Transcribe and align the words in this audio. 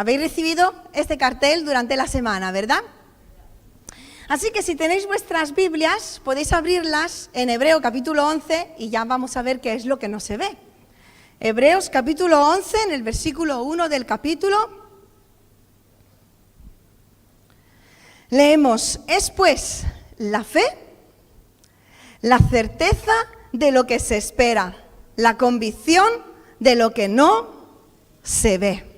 Habéis 0.00 0.18
recibido 0.18 0.72
este 0.94 1.18
cartel 1.18 1.66
durante 1.66 1.94
la 1.94 2.06
semana, 2.06 2.52
¿verdad? 2.52 2.80
Así 4.28 4.50
que 4.50 4.62
si 4.62 4.74
tenéis 4.74 5.06
vuestras 5.06 5.54
Biblias, 5.54 6.22
podéis 6.24 6.54
abrirlas 6.54 7.28
en 7.34 7.50
Hebreo 7.50 7.82
capítulo 7.82 8.26
11 8.26 8.76
y 8.78 8.88
ya 8.88 9.04
vamos 9.04 9.36
a 9.36 9.42
ver 9.42 9.60
qué 9.60 9.74
es 9.74 9.84
lo 9.84 9.98
que 9.98 10.08
no 10.08 10.18
se 10.18 10.38
ve. 10.38 10.56
Hebreos 11.38 11.90
capítulo 11.90 12.48
11, 12.48 12.84
en 12.84 12.92
el 12.92 13.02
versículo 13.02 13.62
1 13.62 13.90
del 13.90 14.06
capítulo. 14.06 14.56
Leemos, 18.30 19.00
es 19.06 19.30
pues 19.30 19.82
la 20.16 20.44
fe, 20.44 20.64
la 22.22 22.38
certeza 22.38 23.12
de 23.52 23.70
lo 23.70 23.86
que 23.86 23.98
se 23.98 24.16
espera, 24.16 24.82
la 25.16 25.36
convicción 25.36 26.08
de 26.58 26.74
lo 26.74 26.94
que 26.94 27.08
no 27.08 27.50
se 28.22 28.56
ve. 28.56 28.89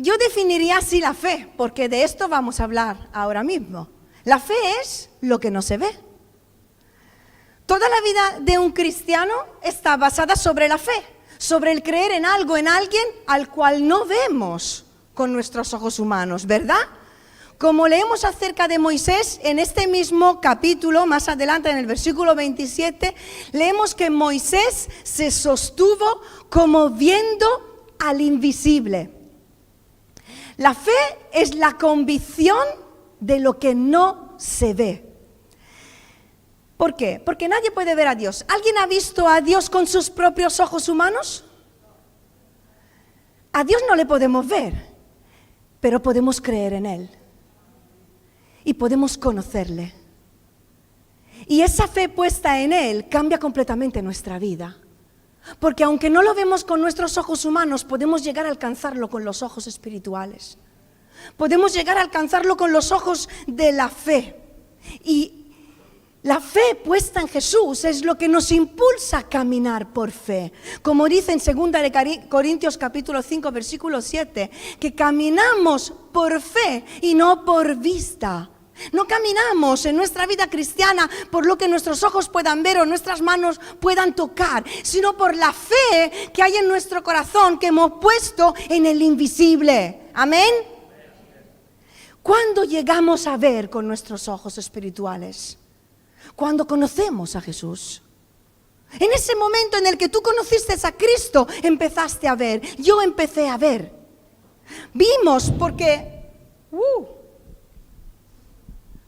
Yo 0.00 0.16
definiría 0.16 0.78
así 0.78 0.98
la 0.98 1.12
fe, 1.12 1.46
porque 1.58 1.90
de 1.90 2.04
esto 2.04 2.26
vamos 2.26 2.58
a 2.58 2.64
hablar 2.64 3.10
ahora 3.12 3.42
mismo. 3.42 3.90
La 4.24 4.38
fe 4.38 4.54
es 4.80 5.10
lo 5.20 5.38
que 5.38 5.50
no 5.50 5.60
se 5.60 5.76
ve. 5.76 5.90
Toda 7.66 7.86
la 7.86 8.00
vida 8.00 8.40
de 8.40 8.58
un 8.58 8.72
cristiano 8.72 9.34
está 9.62 9.98
basada 9.98 10.36
sobre 10.36 10.68
la 10.68 10.78
fe, 10.78 11.04
sobre 11.36 11.72
el 11.72 11.82
creer 11.82 12.12
en 12.12 12.24
algo, 12.24 12.56
en 12.56 12.66
alguien 12.66 13.04
al 13.26 13.50
cual 13.50 13.86
no 13.86 14.06
vemos 14.06 14.86
con 15.12 15.34
nuestros 15.34 15.74
ojos 15.74 15.98
humanos, 15.98 16.46
¿verdad? 16.46 16.80
Como 17.58 17.86
leemos 17.86 18.24
acerca 18.24 18.68
de 18.68 18.78
Moisés 18.78 19.38
en 19.42 19.58
este 19.58 19.86
mismo 19.86 20.40
capítulo, 20.40 21.04
más 21.04 21.28
adelante 21.28 21.68
en 21.68 21.76
el 21.76 21.84
versículo 21.84 22.34
27, 22.34 23.14
leemos 23.52 23.94
que 23.94 24.08
Moisés 24.08 24.88
se 25.02 25.30
sostuvo 25.30 26.22
como 26.48 26.88
viendo 26.88 27.86
al 27.98 28.22
invisible. 28.22 29.19
La 30.60 30.74
fe 30.74 30.90
es 31.32 31.54
la 31.54 31.78
convicción 31.78 32.62
de 33.18 33.40
lo 33.40 33.58
que 33.58 33.74
no 33.74 34.34
se 34.36 34.74
ve. 34.74 35.10
¿Por 36.76 36.94
qué? 36.94 37.18
Porque 37.24 37.48
nadie 37.48 37.70
puede 37.70 37.94
ver 37.94 38.08
a 38.08 38.14
Dios. 38.14 38.44
¿Alguien 38.46 38.76
ha 38.76 38.86
visto 38.86 39.26
a 39.26 39.40
Dios 39.40 39.70
con 39.70 39.86
sus 39.86 40.10
propios 40.10 40.60
ojos 40.60 40.90
humanos? 40.90 41.46
A 43.54 43.64
Dios 43.64 43.80
no 43.88 43.96
le 43.96 44.04
podemos 44.04 44.46
ver, 44.46 44.74
pero 45.80 46.02
podemos 46.02 46.42
creer 46.42 46.74
en 46.74 46.84
Él. 46.84 47.10
Y 48.62 48.74
podemos 48.74 49.16
conocerle. 49.16 49.94
Y 51.46 51.62
esa 51.62 51.88
fe 51.88 52.10
puesta 52.10 52.60
en 52.60 52.74
Él 52.74 53.08
cambia 53.08 53.38
completamente 53.38 54.02
nuestra 54.02 54.38
vida. 54.38 54.76
Porque 55.58 55.84
aunque 55.84 56.10
no 56.10 56.22
lo 56.22 56.34
vemos 56.34 56.64
con 56.64 56.80
nuestros 56.80 57.18
ojos 57.18 57.44
humanos, 57.44 57.84
podemos 57.84 58.22
llegar 58.22 58.46
a 58.46 58.50
alcanzarlo 58.50 59.08
con 59.08 59.24
los 59.24 59.42
ojos 59.42 59.66
espirituales. 59.66 60.58
Podemos 61.36 61.74
llegar 61.74 61.98
a 61.98 62.02
alcanzarlo 62.02 62.56
con 62.56 62.72
los 62.72 62.92
ojos 62.92 63.28
de 63.46 63.72
la 63.72 63.88
fe. 63.88 64.36
Y 65.04 65.40
la 66.22 66.40
fe 66.40 66.74
puesta 66.84 67.20
en 67.20 67.28
Jesús 67.28 67.84
es 67.84 68.04
lo 68.04 68.18
que 68.18 68.28
nos 68.28 68.52
impulsa 68.52 69.18
a 69.18 69.28
caminar 69.28 69.92
por 69.92 70.10
fe. 70.10 70.52
Como 70.82 71.08
dice 71.08 71.32
en 71.32 71.38
2 71.38 72.28
Corintios 72.28 72.76
capítulo 72.76 73.22
5 73.22 73.50
versículo 73.50 74.02
7, 74.02 74.50
que 74.78 74.94
caminamos 74.94 75.92
por 76.12 76.40
fe 76.42 76.84
y 77.00 77.14
no 77.14 77.44
por 77.44 77.76
vista. 77.76 78.50
No 78.92 79.06
caminamos 79.06 79.86
en 79.86 79.96
nuestra 79.96 80.26
vida 80.26 80.48
cristiana 80.48 81.08
por 81.30 81.46
lo 81.46 81.56
que 81.56 81.68
nuestros 81.68 82.02
ojos 82.02 82.28
puedan 82.28 82.62
ver 82.62 82.78
o 82.78 82.86
nuestras 82.86 83.20
manos 83.20 83.60
puedan 83.80 84.14
tocar, 84.14 84.64
sino 84.82 85.16
por 85.16 85.34
la 85.36 85.52
fe 85.52 86.30
que 86.32 86.42
hay 86.42 86.56
en 86.56 86.68
nuestro 86.68 87.02
corazón 87.02 87.58
que 87.58 87.68
hemos 87.68 87.92
puesto 88.00 88.54
en 88.68 88.86
el 88.86 89.02
invisible. 89.02 90.10
Amén. 90.14 90.50
¿Cuándo 92.22 92.64
llegamos 92.64 93.26
a 93.26 93.36
ver 93.36 93.70
con 93.70 93.86
nuestros 93.86 94.28
ojos 94.28 94.58
espirituales? 94.58 95.58
Cuando 96.36 96.66
conocemos 96.66 97.36
a 97.36 97.40
Jesús. 97.40 98.02
En 98.98 99.12
ese 99.12 99.36
momento 99.36 99.78
en 99.78 99.86
el 99.86 99.96
que 99.96 100.08
tú 100.08 100.20
conociste 100.20 100.74
a 100.82 100.92
Cristo, 100.92 101.46
empezaste 101.62 102.26
a 102.26 102.34
ver. 102.34 102.60
Yo 102.76 103.00
empecé 103.00 103.48
a 103.48 103.56
ver. 103.56 103.92
Vimos 104.92 105.52
porque... 105.58 106.18
Uh, 106.72 107.19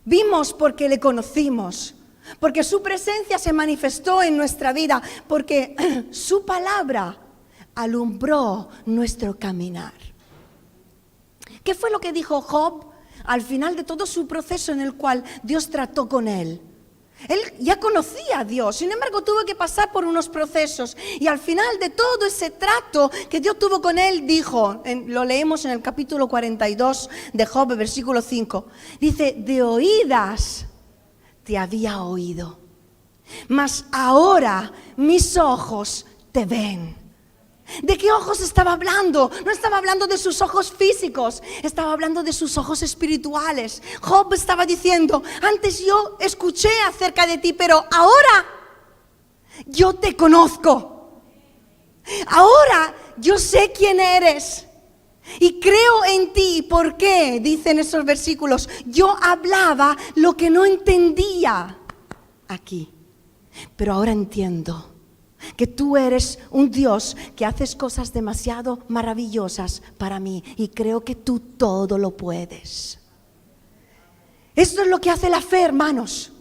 Vimos 0.05 0.53
porque 0.53 0.89
le 0.89 0.99
conocimos, 0.99 1.95
porque 2.41 2.65
su 2.65 2.83
presencia 2.83 3.39
se 3.39 3.53
manifestó 3.53 4.23
en 4.23 4.37
nuestra 4.37 4.73
vida, 4.73 5.03
porque 5.29 5.77
su 6.11 6.45
palabra 6.45 7.17
alumbró 7.75 8.69
nuestro 8.87 9.39
caminar. 9.39 9.93
¿Qué 11.63 11.75
fue 11.75 11.91
lo 11.91 12.01
que 12.01 12.13
dijo 12.13 12.41
Job 12.41 12.87
al 13.25 13.43
final 13.43 13.77
de 13.77 13.85
todo 13.85 14.07
su 14.07 14.27
proceso 14.27 14.73
en 14.73 14.81
el 14.81 14.95
cual 14.95 15.23
Dios 15.43 15.71
trató 15.71 16.09
con 16.09 16.27
él? 16.27 16.61
Él 17.29 17.39
ya 17.61 17.79
conocía 17.79 18.41
a 18.41 18.45
Dios, 18.45 18.77
sin 18.77 18.91
embargo 18.91 19.23
tuvo 19.23 19.45
que 19.45 19.55
pasar 19.55 19.93
por 19.93 20.05
unos 20.05 20.29
procesos 20.29 20.97
y 21.21 21.29
al 21.29 21.39
final 21.39 21.79
de 21.79 21.91
todo 21.91 22.27
ese 22.27 22.51
trato 22.51 23.11
que 23.31 23.41
Dios 23.41 23.59
tuvo 23.59 23.81
con 23.81 23.99
él, 23.99 24.27
dijo, 24.27 24.83
lo 25.07 25.25
leemos 25.25 25.65
en 25.65 25.71
el 25.71 25.83
capítulo 25.83 26.29
42 26.29 27.11
de 27.33 27.47
Job, 27.47 27.77
versículo 27.77 28.23
5, 28.23 28.67
dice, 29.01 29.35
de 29.39 29.63
oídas 29.63 30.67
te 31.45 31.59
había 31.59 32.03
oído, 32.03 32.59
mas 33.49 33.85
ahora 33.93 34.73
mis 34.97 35.37
ojos 35.37 36.07
te 36.33 36.45
ven. 36.45 37.02
¿De 37.81 37.97
qué 37.97 38.13
ojos 38.13 38.41
estaba 38.41 38.73
hablando? 38.73 39.31
No 39.45 39.51
estaba 39.51 39.79
hablando 39.79 40.07
de 40.07 40.19
sus 40.19 40.43
ojos 40.43 40.73
físicos, 40.73 41.43
estaba 41.63 41.93
hablando 41.93 42.23
de 42.23 42.33
sus 42.33 42.59
ojos 42.59 42.83
espirituales. 42.83 43.83
Job 44.01 44.33
estaba 44.35 44.67
diciendo, 44.67 45.23
antes 45.41 45.81
yo 45.85 46.17
escuché 46.21 46.71
acerca 46.89 47.27
de 47.27 47.39
ti, 47.39 47.53
pero 47.53 47.85
ahora 47.91 48.47
yo 49.67 49.95
te 49.95 50.17
conozco. 50.17 51.23
Ahora 52.27 52.95
yo 53.17 53.39
sé 53.39 53.73
quién 53.73 54.01
eres. 54.01 54.67
Y 55.39 55.61
creo 55.61 56.05
en 56.05 56.33
ti. 56.33 56.67
¿Por 56.69 56.97
qué? 56.97 57.39
Dicen 57.41 57.79
esos 57.79 58.05
versículos. 58.05 58.69
Yo 58.87 59.17
hablaba 59.23 59.97
lo 60.17 60.37
que 60.37 60.51
no 60.51 60.65
entendía 60.65 61.79
aquí. 62.49 62.93
Pero 63.77 63.95
ahora 63.95 64.13
entiendo 64.13 64.92
que 65.57 65.67
tú 65.67 65.97
eres 65.97 66.39
un 66.51 66.71
Dios 66.71 67.17
que 67.37 67.45
haces 67.45 67.75
cosas 67.75 68.13
demasiado 68.13 68.81
maravillosas 68.89 69.83
para 69.99 70.21
mí 70.21 70.43
y 70.57 70.69
creo 70.69 71.05
que 71.05 71.15
tú 71.15 71.41
todo 71.41 71.99
lo 71.99 72.17
puedes. 72.17 72.99
Esto 74.55 74.83
es 74.83 74.89
lo 74.89 75.01
que 75.01 75.11
hace 75.11 75.31
la 75.31 75.41
fe, 75.41 75.63
hermanos. 75.63 76.33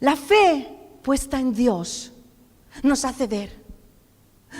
La 0.00 0.16
fe 0.16 0.68
puesta 1.02 1.38
en 1.38 1.54
Dios 1.54 2.12
nos 2.82 3.04
hace 3.04 3.26
ver, 3.26 3.56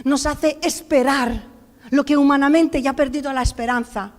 nos 0.04 0.24
hace 0.26 0.58
esperar 0.62 1.44
lo 1.90 2.04
que 2.04 2.16
humanamente 2.16 2.80
ya 2.80 2.90
ha 2.90 2.96
perdido 2.96 3.32
la 3.32 3.42
esperanza. 3.42 4.12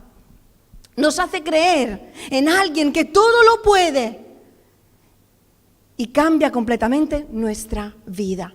Nos 0.95 1.19
hace 1.19 1.43
creer 1.43 2.13
en 2.29 2.49
alguien 2.49 2.91
que 2.91 3.05
todo 3.05 3.43
lo 3.43 3.61
puede 3.61 4.25
y 5.95 6.07
cambia 6.07 6.51
completamente 6.51 7.27
nuestra 7.31 7.95
vida. 8.05 8.53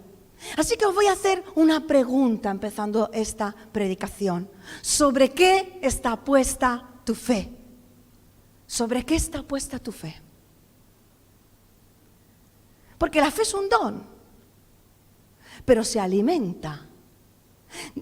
Así 0.57 0.77
que 0.77 0.87
os 0.87 0.95
voy 0.95 1.07
a 1.07 1.13
hacer 1.13 1.45
una 1.55 1.87
pregunta 1.87 2.51
empezando 2.51 3.11
esta 3.13 3.55
predicación. 3.73 4.49
¿Sobre 4.81 5.31
qué 5.31 5.79
está 5.83 6.17
puesta 6.17 6.91
tu 7.05 7.15
fe? 7.15 7.51
¿Sobre 8.67 9.05
qué 9.05 9.17
está 9.17 9.43
puesta 9.43 9.79
tu 9.79 9.93
fe? 9.93 10.15
Porque 12.99 13.21
la 13.21 13.31
fe 13.31 13.43
es 13.43 13.55
un 13.55 13.69
don, 13.69 14.03
pero 15.65 15.85
se 15.85 16.01
alimenta. 16.01 16.87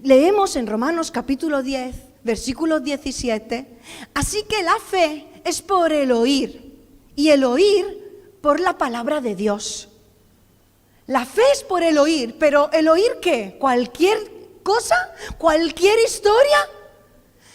Leemos 0.01 0.55
en 0.55 0.67
Romanos 0.67 1.11
capítulo 1.11 1.63
10, 1.63 1.95
versículo 2.23 2.79
17, 2.79 3.79
así 4.13 4.43
que 4.43 4.61
la 4.63 4.77
fe 4.79 5.41
es 5.43 5.61
por 5.61 5.91
el 5.91 6.11
oír 6.11 6.77
y 7.15 7.29
el 7.29 7.43
oír 7.43 8.37
por 8.41 8.59
la 8.59 8.77
palabra 8.77 9.21
de 9.21 9.35
Dios. 9.35 9.90
La 11.07 11.25
fe 11.25 11.43
es 11.53 11.63
por 11.63 11.83
el 11.83 11.97
oír, 11.97 12.37
pero 12.39 12.69
¿el 12.71 12.87
oír 12.87 13.17
qué? 13.21 13.57
¿Cualquier 13.59 14.61
cosa? 14.63 15.13
¿Cualquier 15.37 15.99
historia? 15.99 16.69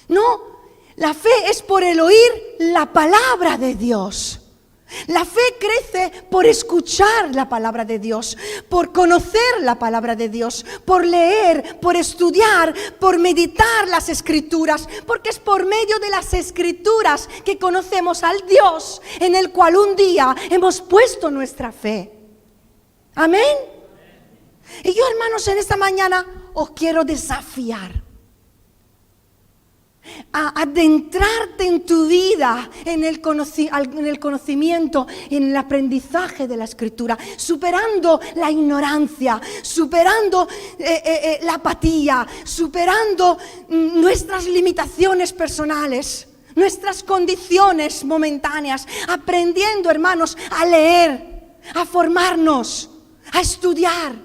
No, 0.08 0.56
la 0.96 1.14
fe 1.14 1.30
es 1.48 1.62
por 1.62 1.82
el 1.82 2.00
oír 2.00 2.56
la 2.58 2.92
palabra 2.92 3.56
de 3.56 3.74
Dios. 3.74 4.40
La 5.08 5.24
fe 5.24 5.40
crece 5.58 6.24
por 6.30 6.46
escuchar 6.46 7.34
la 7.34 7.48
palabra 7.48 7.84
de 7.84 7.98
Dios, 7.98 8.36
por 8.68 8.92
conocer 8.92 9.60
la 9.60 9.78
palabra 9.78 10.14
de 10.14 10.28
Dios, 10.28 10.64
por 10.84 11.04
leer, 11.04 11.80
por 11.80 11.96
estudiar, 11.96 12.72
por 13.00 13.18
meditar 13.18 13.88
las 13.88 14.08
escrituras, 14.08 14.88
porque 15.06 15.30
es 15.30 15.40
por 15.40 15.66
medio 15.66 15.98
de 15.98 16.08
las 16.08 16.32
escrituras 16.34 17.28
que 17.44 17.58
conocemos 17.58 18.22
al 18.22 18.46
Dios 18.46 19.02
en 19.20 19.34
el 19.34 19.50
cual 19.50 19.76
un 19.76 19.96
día 19.96 20.34
hemos 20.50 20.80
puesto 20.80 21.30
nuestra 21.30 21.72
fe. 21.72 22.15
Amén. 23.16 23.56
Y 24.84 24.92
yo, 24.92 25.02
hermanos, 25.10 25.48
en 25.48 25.58
esta 25.58 25.76
mañana 25.76 26.24
os 26.54 26.70
quiero 26.70 27.04
desafiar. 27.04 28.04
a 30.32 30.62
adentrarte 30.62 31.66
en 31.66 31.84
tu 31.84 32.06
vida, 32.06 32.70
en 32.84 33.02
el, 33.02 33.20
en 33.20 34.06
el, 34.06 34.20
conocimiento, 34.20 35.04
en 35.28 35.50
el 35.50 35.56
aprendizaje 35.56 36.46
de 36.46 36.56
la 36.56 36.62
escritura, 36.62 37.18
superando 37.36 38.20
la 38.36 38.48
ignorancia, 38.48 39.40
superando 39.62 40.46
eh, 40.78 40.84
eh, 40.84 41.02
eh, 41.04 41.38
la 41.42 41.54
apatía, 41.54 42.24
superando 42.44 43.36
mm, 43.68 44.00
nuestras 44.00 44.46
limitaciones 44.46 45.32
personales, 45.32 46.28
nuestras 46.54 47.02
condiciones 47.02 48.04
momentáneas, 48.04 48.86
aprendiendo, 49.08 49.90
hermanos, 49.90 50.38
a 50.52 50.64
leer, 50.66 51.58
a 51.74 51.84
formarnos, 51.84 52.90
a 53.36 53.40
estudiar 53.42 54.16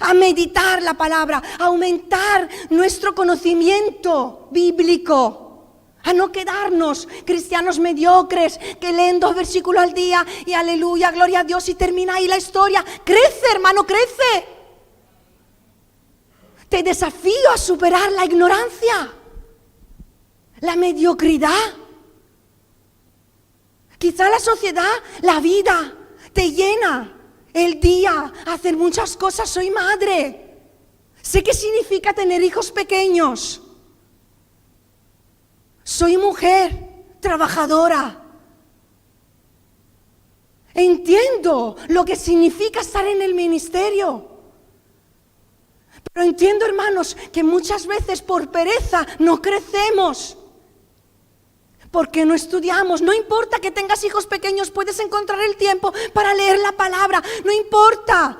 a 0.00 0.14
meditar 0.14 0.82
la 0.82 0.94
palabra, 0.94 1.42
a 1.58 1.66
aumentar 1.66 2.48
nuestro 2.70 3.14
conocimiento 3.14 4.48
bíblico, 4.50 5.68
a 6.02 6.12
no 6.12 6.30
quedarnos 6.30 7.08
cristianos 7.24 7.78
mediocres 7.78 8.58
que 8.80 8.92
leen 8.92 9.20
dos 9.20 9.34
versículos 9.34 9.82
al 9.82 9.94
día 9.94 10.24
y 10.44 10.52
aleluya, 10.52 11.10
gloria 11.12 11.40
a 11.40 11.44
Dios 11.44 11.68
y 11.68 11.74
termina 11.74 12.16
ahí 12.16 12.26
la 12.26 12.36
historia. 12.36 12.84
Crece, 13.04 13.46
hermano, 13.52 13.86
crece. 13.86 14.48
Te 16.68 16.82
desafío 16.82 17.50
a 17.54 17.58
superar 17.58 18.12
la 18.12 18.24
ignorancia, 18.24 19.12
la 20.60 20.76
mediocridad. 20.76 21.72
Quizá 23.98 24.28
la 24.28 24.40
sociedad, 24.40 24.92
la 25.22 25.40
vida, 25.40 25.94
te 26.34 26.50
llena 26.52 27.14
el 27.54 27.80
día, 27.80 28.32
hacer 28.46 28.76
muchas 28.76 29.16
cosas, 29.16 29.48
soy 29.48 29.70
madre. 29.70 30.58
Sé 31.22 31.42
qué 31.42 31.54
significa 31.54 32.12
tener 32.12 32.42
hijos 32.42 32.70
pequeños. 32.70 33.62
Soy 35.84 36.18
mujer, 36.18 37.06
trabajadora. 37.20 38.20
Entiendo 40.74 41.76
lo 41.88 42.04
que 42.04 42.16
significa 42.16 42.80
estar 42.80 43.06
en 43.06 43.22
el 43.22 43.34
ministerio. 43.34 44.28
Pero 46.12 46.26
entiendo, 46.26 46.66
hermanos, 46.66 47.16
que 47.32 47.44
muchas 47.44 47.86
veces 47.86 48.20
por 48.20 48.50
pereza 48.50 49.06
no 49.20 49.40
crecemos 49.40 50.36
porque 51.94 52.24
no 52.24 52.34
estudiamos. 52.34 53.02
No 53.02 53.14
importa 53.14 53.60
que 53.60 53.70
tengas 53.70 54.02
hijos 54.02 54.26
pequeños, 54.26 54.72
puedes 54.72 54.98
encontrar 54.98 55.40
el 55.42 55.54
tiempo 55.54 55.92
para 56.12 56.34
leer 56.34 56.58
la 56.58 56.72
palabra. 56.72 57.22
No 57.44 57.52
importa 57.52 58.36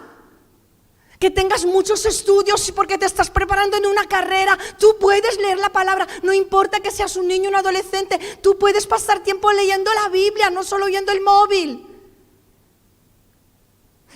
que 1.21 1.31
tengas 1.31 1.65
muchos 1.65 2.05
estudios 2.05 2.73
porque 2.73 2.99
te 2.99 3.07
estás 3.07 3.31
preparando 3.31 3.77
en 3.77 3.87
una 3.87 4.09
carrera, 4.09 4.59
tú 4.77 4.97
puedes 4.99 5.39
leer 5.39 5.59
la 5.59 5.71
palabra. 5.71 6.05
No 6.25 6.33
importa 6.33 6.81
que 6.81 6.91
seas 6.91 7.15
un 7.15 7.29
niño 7.29 7.45
o 7.45 7.51
un 7.51 7.57
adolescente, 7.57 8.19
tú 8.43 8.59
puedes 8.59 8.89
pasar 8.89 9.23
tiempo 9.23 9.53
leyendo 9.53 9.89
la 10.03 10.09
Biblia, 10.09 10.51
no 10.51 10.65
solo 10.65 10.87
viendo 10.87 11.13
el 11.13 11.21
móvil. 11.21 11.87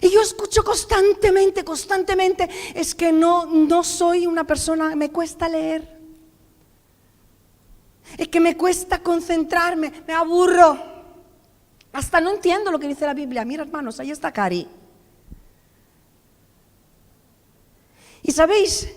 Y 0.00 0.10
yo 0.10 0.20
escucho 0.20 0.64
constantemente, 0.64 1.62
constantemente, 1.62 2.50
es 2.74 2.92
que 2.92 3.12
no, 3.12 3.46
no 3.46 3.84
soy 3.84 4.26
una 4.26 4.44
persona, 4.44 4.96
me 4.96 5.12
cuesta 5.12 5.48
leer. 5.48 5.97
Es 8.16 8.28
que 8.28 8.40
me 8.40 8.56
cuesta 8.56 9.00
concentrarme, 9.00 9.92
me 10.06 10.14
aburro. 10.14 10.78
Hasta 11.92 12.20
no 12.20 12.30
entiendo 12.30 12.70
lo 12.70 12.78
que 12.78 12.88
dice 12.88 13.06
la 13.06 13.14
Biblia. 13.14 13.44
Mira, 13.44 13.62
hermanos, 13.62 14.00
ahí 14.00 14.10
está 14.10 14.32
Cari. 14.32 14.66
Y 18.22 18.32
sabéis, 18.32 18.88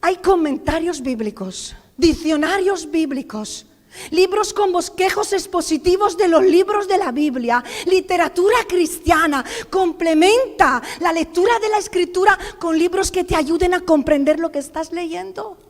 hay 0.00 0.16
comentarios 0.16 1.02
bíblicos, 1.02 1.76
diccionarios 1.96 2.90
bíblicos, 2.90 3.66
libros 4.10 4.52
con 4.52 4.72
bosquejos 4.72 5.32
expositivos 5.32 6.16
de 6.16 6.28
los 6.28 6.42
libros 6.42 6.88
de 6.88 6.98
la 6.98 7.12
Biblia, 7.12 7.62
literatura 7.86 8.56
cristiana. 8.68 9.44
Complementa 9.70 10.82
la 11.00 11.12
lectura 11.12 11.58
de 11.58 11.68
la 11.68 11.78
escritura 11.78 12.38
con 12.58 12.78
libros 12.78 13.10
que 13.10 13.24
te 13.24 13.36
ayuden 13.36 13.74
a 13.74 13.80
comprender 13.80 14.38
lo 14.38 14.52
que 14.52 14.60
estás 14.60 14.92
leyendo. 14.92 15.67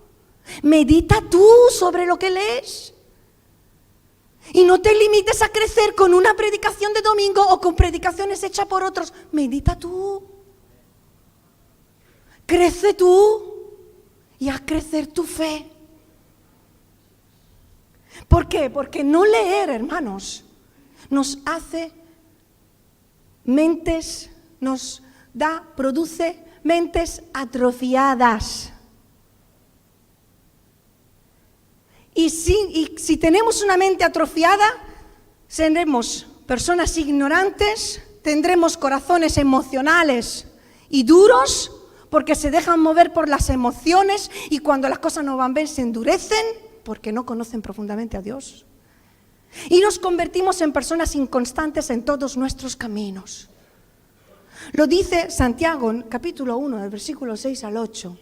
Medita 0.62 1.22
tú 1.30 1.46
sobre 1.70 2.06
lo 2.06 2.18
que 2.18 2.30
lees. 2.30 2.94
Y 4.52 4.64
no 4.64 4.80
te 4.80 4.94
limites 4.94 5.42
a 5.42 5.48
crecer 5.50 5.94
con 5.94 6.14
una 6.14 6.34
predicación 6.34 6.92
de 6.94 7.02
domingo 7.02 7.46
o 7.48 7.60
con 7.60 7.74
predicaciones 7.74 8.42
hechas 8.42 8.66
por 8.66 8.82
otros. 8.82 9.12
Medita 9.32 9.78
tú. 9.78 10.22
Crece 12.46 12.94
tú 12.94 13.54
y 14.38 14.48
a 14.48 14.58
crecer 14.64 15.06
tu 15.06 15.24
fe. 15.24 15.70
¿Por 18.26 18.48
qué? 18.48 18.70
Porque 18.70 19.04
no 19.04 19.24
leer, 19.24 19.68
hermanos, 19.70 20.44
nos 21.10 21.38
hace 21.44 21.92
mentes, 23.44 24.30
nos 24.60 25.02
da, 25.34 25.64
produce 25.76 26.42
mentes 26.62 27.22
atrofiadas. 27.32 28.72
Y 32.18 32.30
si, 32.30 33.16
tenemos 33.16 33.62
una 33.62 33.76
mente 33.76 34.02
atrofiada, 34.02 34.66
seremos 35.46 36.26
personas 36.46 36.98
ignorantes, 36.98 38.02
tendremos 38.22 38.76
corazones 38.76 39.38
emocionales 39.38 40.48
y 40.88 41.04
duros 41.04 41.70
porque 42.10 42.34
se 42.34 42.50
dejan 42.50 42.80
mover 42.80 43.12
por 43.12 43.28
las 43.28 43.50
emociones 43.50 44.32
y 44.50 44.58
cuando 44.58 44.88
las 44.88 44.98
cosas 44.98 45.22
no 45.22 45.36
van 45.36 45.54
bien 45.54 45.68
se 45.68 45.82
endurecen 45.82 46.44
porque 46.82 47.12
no 47.12 47.24
conocen 47.24 47.62
profundamente 47.62 48.16
a 48.16 48.20
Dios. 48.20 48.66
Y 49.68 49.78
nos 49.78 50.00
convertimos 50.00 50.60
en 50.60 50.72
personas 50.72 51.14
inconstantes 51.14 51.88
en 51.88 52.04
todos 52.04 52.36
nuestros 52.36 52.74
caminos. 52.74 53.48
Lo 54.72 54.88
dice 54.88 55.30
Santiago 55.30 55.92
en 55.92 56.02
capítulo 56.02 56.56
1, 56.56 56.78
del 56.78 56.90
versículo 56.90 57.36
6 57.36 57.62
al 57.62 57.76
8. 57.76 58.18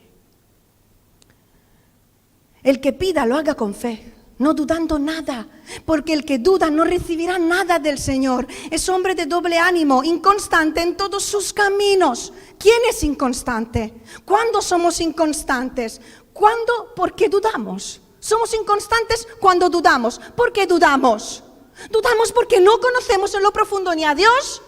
El 2.66 2.80
que 2.80 2.92
pida 2.92 3.25
lo 3.26 3.37
haga 3.37 3.54
con 3.54 3.76
fe, 3.76 4.12
no 4.38 4.52
dudando 4.52 4.99
nada, 4.99 5.46
porque 5.85 6.12
el 6.12 6.25
que 6.25 6.40
duda 6.40 6.68
no 6.68 6.82
recibirá 6.82 7.38
nada 7.38 7.78
del 7.78 7.96
Señor. 7.96 8.49
Es 8.73 8.88
hombre 8.88 9.14
de 9.14 9.26
doble 9.26 9.56
ánimo, 9.56 10.02
inconstante 10.02 10.82
en 10.82 10.96
todos 10.96 11.23
sus 11.23 11.52
caminos. 11.52 12.32
¿Quién 12.58 12.80
es 12.90 13.04
inconstante? 13.04 14.02
¿Cuándo 14.25 14.61
somos 14.61 15.00
inconstantes? 15.00 16.00
¿Cuándo? 16.32 16.92
Porque 16.96 17.28
dudamos. 17.28 18.00
Somos 18.18 18.52
inconstantes 18.52 19.28
cuando 19.38 19.70
dudamos. 19.70 20.20
¿Por 20.35 20.52
qué 20.52 20.66
dudamos? 20.66 21.44
Dudamos 21.88 22.32
porque 22.32 22.61
no 22.61 22.80
conocemos 22.80 23.32
en 23.35 23.44
lo 23.44 23.52
profundo 23.52 23.94
ni 23.94 24.04
a 24.04 24.16
Dios 24.16 24.61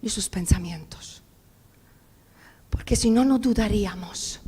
ni 0.00 0.08
sus 0.08 0.30
pensamientos. 0.30 1.22
Porque 2.70 2.96
si 2.96 3.10
no, 3.10 3.26
no 3.26 3.38
dudaríamos. 3.38 4.40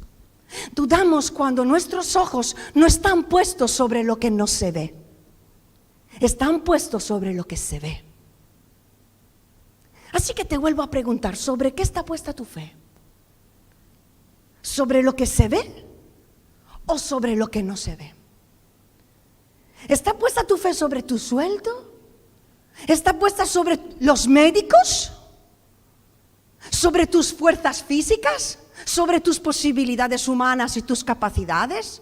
Dudamos 0.72 1.30
cuando 1.30 1.64
nuestros 1.64 2.16
ojos 2.16 2.56
no 2.74 2.86
están 2.86 3.24
puestos 3.24 3.70
sobre 3.70 4.02
lo 4.02 4.18
que 4.18 4.30
no 4.30 4.46
se 4.46 4.72
ve. 4.72 4.94
Están 6.20 6.60
puestos 6.60 7.04
sobre 7.04 7.34
lo 7.34 7.44
que 7.44 7.56
se 7.56 7.78
ve. 7.78 8.04
Así 10.12 10.32
que 10.34 10.44
te 10.44 10.56
vuelvo 10.56 10.82
a 10.82 10.90
preguntar, 10.90 11.36
¿sobre 11.36 11.74
qué 11.74 11.82
está 11.82 12.04
puesta 12.04 12.32
tu 12.32 12.44
fe? 12.44 12.74
¿Sobre 14.62 15.02
lo 15.02 15.14
que 15.14 15.26
se 15.26 15.48
ve 15.48 15.86
o 16.86 16.98
sobre 16.98 17.36
lo 17.36 17.50
que 17.50 17.62
no 17.62 17.76
se 17.76 17.96
ve? 17.96 18.14
¿Está 19.86 20.14
puesta 20.14 20.44
tu 20.44 20.56
fe 20.56 20.74
sobre 20.74 21.02
tu 21.02 21.18
sueldo? 21.18 21.92
¿Está 22.86 23.18
puesta 23.18 23.44
sobre 23.46 23.78
los 24.00 24.26
médicos? 24.26 25.12
¿Sobre 26.70 27.06
tus 27.06 27.32
fuerzas 27.32 27.82
físicas? 27.82 28.58
Sobre 28.88 29.20
tus 29.20 29.38
posibilidades 29.38 30.28
humanas 30.28 30.78
y 30.78 30.82
tus 30.82 31.04
capacidades? 31.04 32.00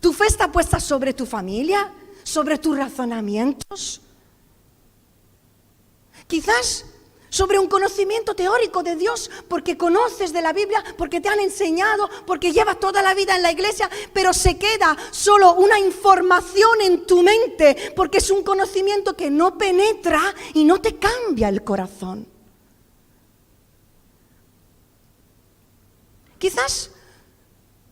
¿Tu 0.00 0.14
fe 0.14 0.26
está 0.26 0.50
puesta 0.50 0.80
sobre 0.80 1.12
tu 1.12 1.26
familia? 1.26 1.92
¿Sobre 2.22 2.56
tus 2.56 2.76
razonamientos? 2.76 4.00
Quizás 6.26 6.86
sobre 7.28 7.58
un 7.58 7.68
conocimiento 7.68 8.34
teórico 8.34 8.82
de 8.82 8.96
Dios, 8.96 9.30
porque 9.46 9.76
conoces 9.76 10.32
de 10.32 10.40
la 10.40 10.54
Biblia, 10.54 10.82
porque 10.96 11.20
te 11.20 11.28
han 11.28 11.38
enseñado, 11.38 12.08
porque 12.26 12.52
llevas 12.52 12.80
toda 12.80 13.02
la 13.02 13.14
vida 13.14 13.36
en 13.36 13.42
la 13.42 13.52
iglesia, 13.52 13.88
pero 14.14 14.32
se 14.32 14.56
queda 14.56 14.96
solo 15.10 15.54
una 15.54 15.78
información 15.78 16.80
en 16.80 17.06
tu 17.06 17.22
mente, 17.22 17.92
porque 17.94 18.18
es 18.18 18.30
un 18.30 18.42
conocimiento 18.42 19.14
que 19.14 19.30
no 19.30 19.58
penetra 19.58 20.34
y 20.54 20.64
no 20.64 20.80
te 20.80 20.98
cambia 20.98 21.50
el 21.50 21.62
corazón. 21.62 22.29
Quizás 26.40 26.90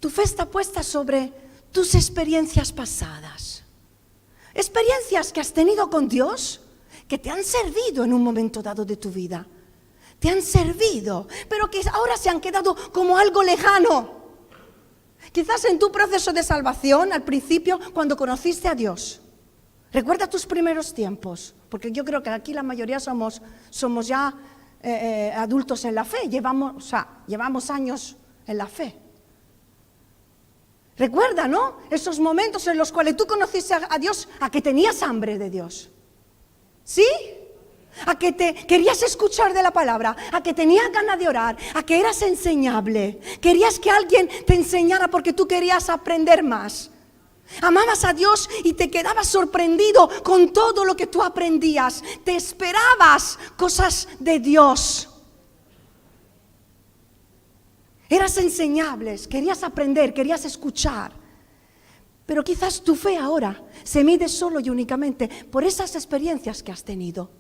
tu 0.01 0.09
fe 0.09 0.23
está 0.23 0.49
puesta 0.49 0.83
sobre 0.83 1.33
tus 1.71 1.95
experiencias 1.95 2.73
pasadas. 2.73 3.63
Experiencias 4.55 5.33
que 5.35 5.41
has 5.41 5.53
tenido 5.53 5.91
con 5.91 6.09
Dios 6.09 6.63
que 7.07 7.19
te 7.19 7.29
han 7.29 7.45
servido 7.45 8.05
en 8.05 8.15
un 8.15 8.25
momento 8.25 8.63
dado 8.63 8.87
de 8.87 8.97
tu 8.97 9.11
vida. 9.11 9.47
Te 10.19 10.31
han 10.31 10.41
servido, 10.41 11.29
pero 11.49 11.71
que 11.71 11.83
ahora 11.93 12.17
se 12.17 12.31
han 12.31 12.41
quedado 12.41 12.75
como 12.91 13.19
algo 13.19 13.43
lejano. 13.43 14.17
Quizás 15.31 15.67
en 15.67 15.79
tu 15.79 15.93
proceso 15.93 16.33
de 16.33 16.43
salvación, 16.43 17.13
al 17.13 17.25
principio, 17.25 17.79
cuando 17.93 18.17
conociste 18.17 18.67
a 18.67 18.75
Dios. 18.75 19.21
Recuerda 19.93 20.27
tus 20.27 20.47
primeros 20.47 20.95
tiempos, 20.95 21.55
porque 21.69 21.93
yo 21.93 22.03
creo 22.03 22.23
que 22.23 22.31
aquí 22.31 22.55
la 22.55 22.63
mayoría 22.63 22.99
somos, 22.99 23.43
somos 23.69 24.07
ya 24.07 24.35
eh, 24.83 24.91
eh, 24.91 25.33
adultos 25.37 25.85
en 25.85 25.95
la 25.95 26.05
fe, 26.05 26.29
llevamos, 26.31 26.91
llevamos 27.27 27.69
años 27.69 28.17
en 28.49 28.59
la 28.59 28.67
fe. 28.67 28.95
Recuerda, 30.97 31.47
¿no? 31.47 31.77
Esos 31.91 32.19
momentos 32.19 32.67
en 32.67 32.77
los 32.77 32.91
cuales 32.91 33.17
tú 33.17 33.25
conociste 33.25 33.75
a 33.89 33.99
Dios, 33.99 34.29
a 34.41 34.51
que 34.51 34.61
tenías 34.61 35.01
hambre 35.03 35.39
de 35.39 35.49
Dios. 35.49 35.91
¿Sí? 36.83 37.07
A 38.07 38.19
que 38.19 38.33
te 38.33 38.55
querías 38.67 39.01
escuchar 39.03 39.55
de 39.55 39.63
la 39.63 39.71
palabra, 39.71 40.17
a 40.33 40.43
que 40.43 40.55
tenías 40.55 40.91
ganas 40.91 41.19
de 41.19 41.29
orar, 41.29 41.57
a 41.75 41.85
que 41.85 42.01
eras 42.01 42.21
enseñable. 42.23 43.21
Querías 43.41 43.79
que 43.79 43.91
alguien 43.91 44.29
te 44.45 44.55
enseñara 44.55 45.09
porque 45.09 45.33
tú 45.33 45.47
querías 45.47 45.89
aprender 45.89 46.43
más. 46.43 46.91
Amabas 47.63 48.05
a 48.05 48.13
Dios 48.13 48.49
y 48.65 48.73
te 48.73 48.91
quedabas 48.91 49.29
sorprendido 49.29 50.11
con 50.25 50.53
todo 50.53 50.85
lo 50.85 50.97
que 50.97 51.07
tú 51.07 51.23
aprendías. 51.23 52.03
Te 52.25 52.35
esperabas 52.35 53.39
cosas 53.57 54.09
de 54.19 54.41
Dios. 54.41 55.09
Eras 58.09 58.39
enseñables, 58.39 59.29
querías 59.29 59.63
aprender, 59.63 60.15
querías 60.15 60.45
escuchar. 60.45 61.13
Pero 62.25 62.45
quizás 62.45 62.83
tu 62.83 62.95
fe 62.95 63.17
ahora 63.17 63.63
se 63.85 64.05
mide 64.05 64.29
solo 64.29 64.61
y 64.61 64.71
únicamente 64.71 65.29
por 65.51 65.65
esas 65.65 65.95
experiencias 65.95 66.63
que 66.63 66.73
has 66.73 66.85
tenido. 66.85 67.31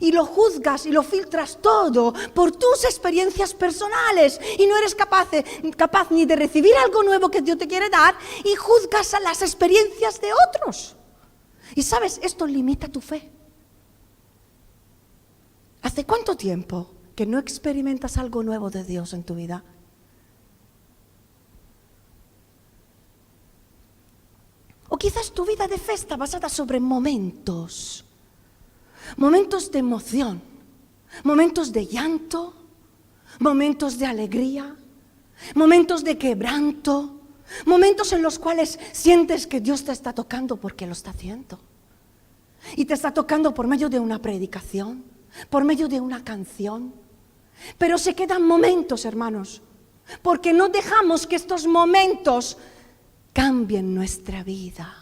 Y 0.00 0.12
lo 0.12 0.24
juzgas 0.24 0.86
y 0.86 0.92
lo 0.92 1.02
filtras 1.02 1.58
todo 1.60 2.12
por 2.34 2.52
tus 2.52 2.84
experiencias 2.84 3.54
personales 3.54 4.40
y 4.58 4.66
no 4.66 4.76
eres 4.76 4.94
capaz, 4.94 5.28
capaz 5.76 6.10
ni 6.12 6.24
de 6.26 6.36
recibir 6.36 6.74
algo 6.84 7.02
nuevo 7.02 7.30
que 7.30 7.42
Dios 7.42 7.58
te 7.58 7.66
quiere 7.66 7.88
dar 7.88 8.16
y 8.44 8.54
juzgas 8.54 9.14
a 9.14 9.20
las 9.20 9.42
experiencias 9.42 10.20
de 10.20 10.28
otros. 10.48 10.96
Y 11.74 11.82
sabes, 11.82 12.20
esto 12.22 12.46
limita 12.46 12.88
tu 12.88 13.00
fe. 13.00 13.30
¿Hace 15.82 16.04
cuánto 16.04 16.36
tiempo 16.36 16.90
que 17.16 17.26
no 17.26 17.38
experimentas 17.38 18.16
algo 18.16 18.42
nuevo 18.42 18.70
de 18.70 18.84
Dios 18.84 19.12
en 19.12 19.24
tu 19.24 19.34
vida? 19.34 19.64
O 24.90 24.98
quizás 24.98 25.32
tu 25.32 25.46
vida 25.46 25.59
de 25.70 25.78
fe 25.78 25.94
está 25.94 26.16
basada 26.16 26.48
sobre 26.48 26.80
momentos, 26.80 28.04
momentos 29.16 29.70
de 29.70 29.78
emoción, 29.78 30.42
momentos 31.22 31.72
de 31.72 31.86
llanto, 31.86 32.54
momentos 33.38 33.96
de 33.96 34.06
alegría, 34.06 34.76
momentos 35.54 36.02
de 36.02 36.18
quebranto, 36.18 37.20
momentos 37.64 38.12
en 38.12 38.22
los 38.22 38.38
cuales 38.38 38.78
sientes 38.92 39.46
que 39.46 39.60
Dios 39.60 39.84
te 39.84 39.92
está 39.92 40.12
tocando 40.12 40.56
porque 40.56 40.86
lo 40.86 40.92
está 40.92 41.10
haciendo. 41.10 41.58
Y 42.76 42.84
te 42.84 42.94
está 42.94 43.14
tocando 43.14 43.54
por 43.54 43.66
medio 43.66 43.88
de 43.88 43.98
una 43.98 44.20
predicación, 44.20 45.04
por 45.48 45.64
medio 45.64 45.88
de 45.88 46.00
una 46.00 46.22
canción. 46.22 46.92
Pero 47.78 47.96
se 47.96 48.14
quedan 48.14 48.44
momentos, 48.44 49.04
hermanos, 49.04 49.62
porque 50.20 50.52
no 50.52 50.68
dejamos 50.68 51.26
que 51.26 51.36
estos 51.36 51.66
momentos 51.66 52.58
cambien 53.32 53.94
nuestra 53.94 54.42
vida. 54.42 54.99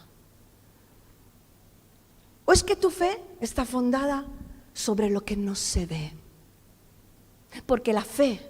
¿O 2.48 2.52
es 2.54 2.64
que 2.64 2.76
tu 2.76 2.88
fe 2.88 3.20
está 3.42 3.66
fundada 3.66 4.24
sobre 4.72 5.10
lo 5.10 5.22
que 5.22 5.36
no 5.36 5.54
se 5.54 5.84
ve? 5.84 6.14
Porque 7.66 7.92
la 7.92 8.00
fe, 8.00 8.40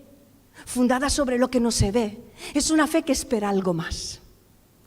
fundada 0.67 1.11
sobre 1.11 1.37
lo 1.37 1.51
que 1.51 1.59
no 1.59 1.73
se 1.73 1.91
ve, 1.91 2.17
es 2.55 2.71
una 2.71 2.87
fe 2.87 3.03
que 3.03 3.11
espera 3.11 3.49
algo 3.49 3.75
más. 3.75 4.21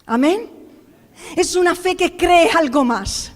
Amén. 0.05 0.49
Es 1.35 1.57
una 1.57 1.75
fe 1.75 1.97
que 1.97 2.15
cree 2.15 2.51
algo 2.51 2.85
más. 2.85 3.33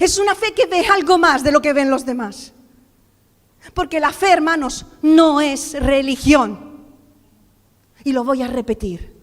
Es 0.00 0.16
una 0.16 0.34
fe 0.34 0.54
que 0.54 0.64
ve 0.64 0.86
algo 0.86 1.18
más 1.18 1.44
de 1.44 1.52
lo 1.52 1.60
que 1.60 1.74
ven 1.74 1.90
los 1.90 2.06
demás. 2.06 2.54
Porque 3.74 4.00
la 4.00 4.10
fe, 4.10 4.32
hermanos, 4.32 4.86
no 5.02 5.42
es 5.42 5.74
religión. 5.74 6.86
Y 8.04 8.12
lo 8.12 8.24
voy 8.24 8.40
a 8.40 8.46
repetir. 8.46 9.14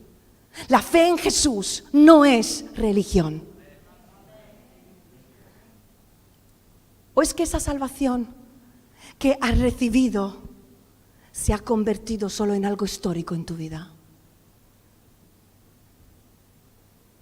La 0.67 0.83
fe 0.83 1.07
en 1.07 1.17
Jesús 1.17 1.85
no 1.91 2.23
es 2.23 2.65
religión. 2.75 3.48
¿O 7.19 7.21
es 7.21 7.33
que 7.33 7.43
esa 7.43 7.59
salvación 7.59 8.29
que 9.17 9.37
has 9.41 9.59
recibido 9.59 10.37
se 11.33 11.51
ha 11.51 11.59
convertido 11.59 12.29
solo 12.29 12.53
en 12.53 12.63
algo 12.63 12.85
histórico 12.85 13.35
en 13.35 13.43
tu 13.43 13.55
vida? 13.55 13.91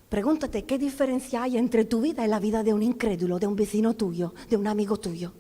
Pregúntate, 0.08 0.66
¿qué 0.66 0.78
diferencia 0.78 1.42
hay 1.42 1.58
entre 1.58 1.84
tu 1.84 2.00
vida 2.00 2.24
y 2.24 2.28
la 2.28 2.40
vida 2.40 2.62
de 2.62 2.76
un 2.76 2.84
incrédulo, 2.84 3.40
de 3.40 3.48
un 3.48 3.56
vecino 3.56 3.96
tuyo, 3.96 4.36
de 4.48 4.58
un 4.58 4.68
amigo 4.68 4.98
tuyo? 4.98 5.34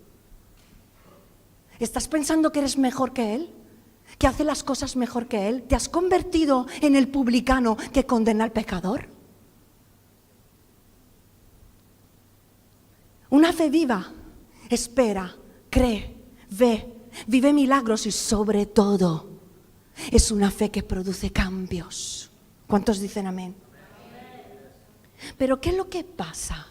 ¿Estás 1.77 2.07
pensando 2.07 2.51
que 2.51 2.57
eres 2.57 2.79
mejor 2.79 3.13
que 3.13 3.35
él? 3.35 3.53
que 4.17 4.25
hace 4.25 4.43
las 4.43 4.63
cosas 4.63 4.95
mejor 4.95 5.27
que 5.27 5.49
Él? 5.49 5.63
¿Te 5.63 5.75
has 5.75 5.87
convertido 5.87 6.65
en 6.81 6.95
el 6.95 7.09
publicano 7.09 7.77
que 7.93 8.07
condena 8.07 8.45
al 8.45 8.53
pecador? 8.53 9.07
Una 13.29 13.53
fe 13.53 13.69
viva 13.69 14.13
espera, 14.69 15.35
cree, 15.69 16.15
ve, 16.49 16.87
vive 17.27 17.53
milagros 17.53 18.05
y 18.05 18.11
sobre 18.11 18.65
todo 18.65 19.27
es 20.11 20.31
una 20.31 20.51
fe 20.51 20.69
que 20.69 20.83
produce 20.83 21.31
cambios. 21.31 22.29
¿Cuántos 22.67 22.99
dicen 22.99 23.27
amén? 23.27 23.55
Pero 25.37 25.59
¿qué 25.59 25.69
es 25.69 25.75
lo 25.75 25.89
que 25.89 26.03
pasa? 26.03 26.67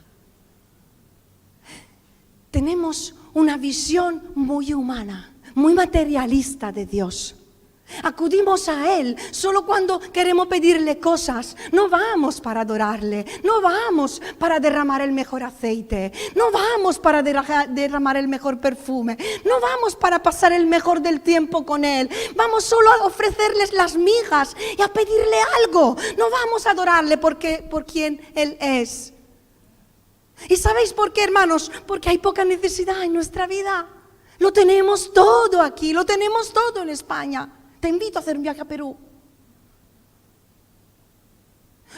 Tenemos 2.50 3.14
una 3.34 3.56
visión 3.56 4.22
muy 4.34 4.72
humana 4.72 5.32
muy 5.56 5.72
materialista 5.72 6.70
de 6.70 6.86
Dios. 6.86 7.34
Acudimos 8.02 8.68
a 8.68 8.98
Él 8.98 9.16
solo 9.30 9.64
cuando 9.64 10.00
queremos 10.00 10.48
pedirle 10.48 10.98
cosas. 10.98 11.56
No 11.72 11.88
vamos 11.88 12.40
para 12.40 12.62
adorarle, 12.62 13.24
no 13.44 13.60
vamos 13.60 14.20
para 14.38 14.58
derramar 14.58 15.00
el 15.00 15.12
mejor 15.12 15.44
aceite, 15.44 16.12
no 16.34 16.50
vamos 16.50 16.98
para 16.98 17.22
derramar 17.22 18.16
el 18.16 18.28
mejor 18.28 18.60
perfume, 18.60 19.16
no 19.44 19.60
vamos 19.60 19.94
para 19.94 20.22
pasar 20.22 20.52
el 20.52 20.66
mejor 20.66 21.00
del 21.00 21.20
tiempo 21.20 21.64
con 21.64 21.84
Él. 21.84 22.10
Vamos 22.34 22.64
solo 22.64 22.90
a 22.90 23.04
ofrecerles 23.04 23.72
las 23.72 23.96
migas 23.96 24.56
y 24.76 24.82
a 24.82 24.88
pedirle 24.88 25.36
algo. 25.64 25.96
No 26.18 26.30
vamos 26.30 26.66
a 26.66 26.72
adorarle 26.72 27.18
porque, 27.18 27.66
por 27.70 27.86
quien 27.86 28.20
Él 28.34 28.56
es. 28.60 29.12
¿Y 30.48 30.56
sabéis 30.56 30.92
por 30.92 31.12
qué, 31.12 31.24
hermanos? 31.24 31.70
Porque 31.86 32.10
hay 32.10 32.18
poca 32.18 32.44
necesidad 32.44 33.02
en 33.02 33.12
nuestra 33.12 33.46
vida. 33.46 33.88
Lo 34.38 34.52
tenemos 34.52 35.12
todo 35.12 35.62
aquí, 35.62 35.92
lo 35.92 36.04
tenemos 36.04 36.52
todo 36.52 36.82
en 36.82 36.90
España. 36.90 37.55
Te 37.86 37.90
invito 37.90 38.18
a 38.18 38.20
hacer 38.20 38.36
un 38.36 38.42
viaje 38.42 38.60
a 38.60 38.64
Perú. 38.64 38.96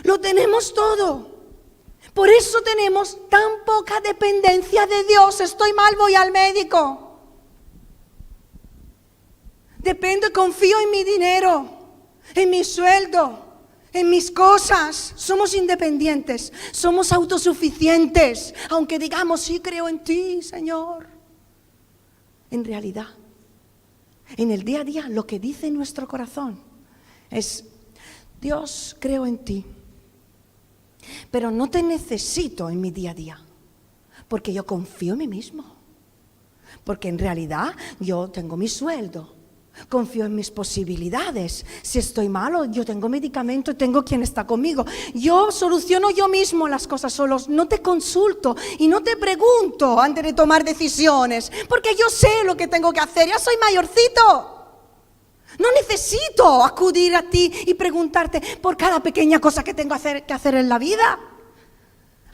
Lo 0.03 0.21
tenemos 0.21 0.75
todo. 0.75 1.31
Por 2.13 2.29
eso 2.29 2.61
tenemos 2.61 3.17
tan 3.31 3.65
poca 3.65 3.99
dependencia 4.03 4.87
de 4.87 5.05
Dios. 5.05 5.41
Estoy 5.41 5.73
mal, 5.73 5.97
voy 5.97 6.15
al 6.15 6.31
médico. 6.31 7.19
Dependo, 9.79 10.31
confío 10.31 10.79
en 10.79 10.91
mi 10.91 11.05
dinero, 11.05 11.67
en 12.35 12.51
mi 12.51 12.65
sueldo, 12.65 13.39
en 13.91 14.11
mis 14.11 14.31
cosas. 14.31 15.15
Somos 15.17 15.55
independientes, 15.55 16.53
somos 16.71 17.13
autosuficientes, 17.13 18.55
aunque 18.69 18.99
digamos, 18.99 19.41
sí 19.41 19.59
creo 19.61 19.89
en 19.89 20.05
ti, 20.05 20.43
Señor 20.43 21.19
en 22.51 22.65
realidad. 22.65 23.09
En 24.37 24.51
el 24.51 24.63
día 24.63 24.81
a 24.81 24.85
día 24.85 25.09
lo 25.09 25.27
que 25.27 25.39
dice 25.39 25.71
nuestro 25.71 26.07
corazón 26.07 26.59
es, 27.31 27.65
Dios, 28.41 28.97
creo 29.01 29.27
en 29.27 29.39
ti, 29.39 29.65
pero 31.31 31.51
no 31.51 31.71
te 31.71 31.83
necesito 31.83 32.69
en 32.71 32.81
mi 32.81 32.91
día 32.91 33.13
a 33.13 33.15
día, 33.15 33.41
porque 34.29 34.53
yo 34.53 34.67
confío 34.67 35.15
en 35.15 35.19
mí 35.21 35.29
mismo, 35.29 35.65
porque 36.85 37.09
en 37.09 37.19
realidad 37.19 37.75
yo 38.01 38.29
tengo 38.29 38.57
mi 38.57 38.69
sueldo, 38.69 39.35
Confío 39.89 40.25
en 40.27 40.35
mis 40.35 40.51
posibilidades. 40.51 41.65
Si 41.83 41.99
estoy 41.99 42.29
malo, 42.29 42.65
yo 42.67 42.85
tengo 42.85 43.09
medicamento 43.09 43.75
tengo 43.75 44.05
quien 44.05 44.23
está 44.23 44.47
conmigo. 44.47 44.85
Yo 45.15 45.51
soluciono 45.51 46.11
yo 46.11 46.29
mismo 46.29 46.69
las 46.69 46.87
cosas 46.87 47.13
solos. 47.13 47.49
No 47.49 47.69
te 47.69 47.81
consulto 47.81 48.57
y 48.79 48.89
no 48.89 49.03
te 49.03 49.17
pregunto 49.17 50.01
antes 50.01 50.25
de 50.25 50.33
tomar 50.33 50.65
decisiones, 50.65 51.51
porque 51.69 51.95
yo 51.95 52.09
sé 52.11 52.45
lo 52.45 52.57
que 52.57 52.69
tengo 52.69 52.93
que 52.93 53.01
hacer. 53.01 53.29
Ya 53.29 53.39
soy 53.39 53.57
mayorcito. 53.59 54.55
No 55.59 55.69
necesito 55.73 56.63
acudir 56.63 57.17
a 57.17 57.23
ti 57.23 57.53
y 57.67 57.75
preguntarte 57.75 58.41
por 58.61 58.77
cada 58.77 59.01
pequeña 59.03 59.41
cosa 59.41 59.65
que 59.65 59.75
tengo 59.75 59.97
que 60.27 60.35
hacer 60.35 60.55
en 60.55 60.69
la 60.69 60.79
vida. 60.79 61.19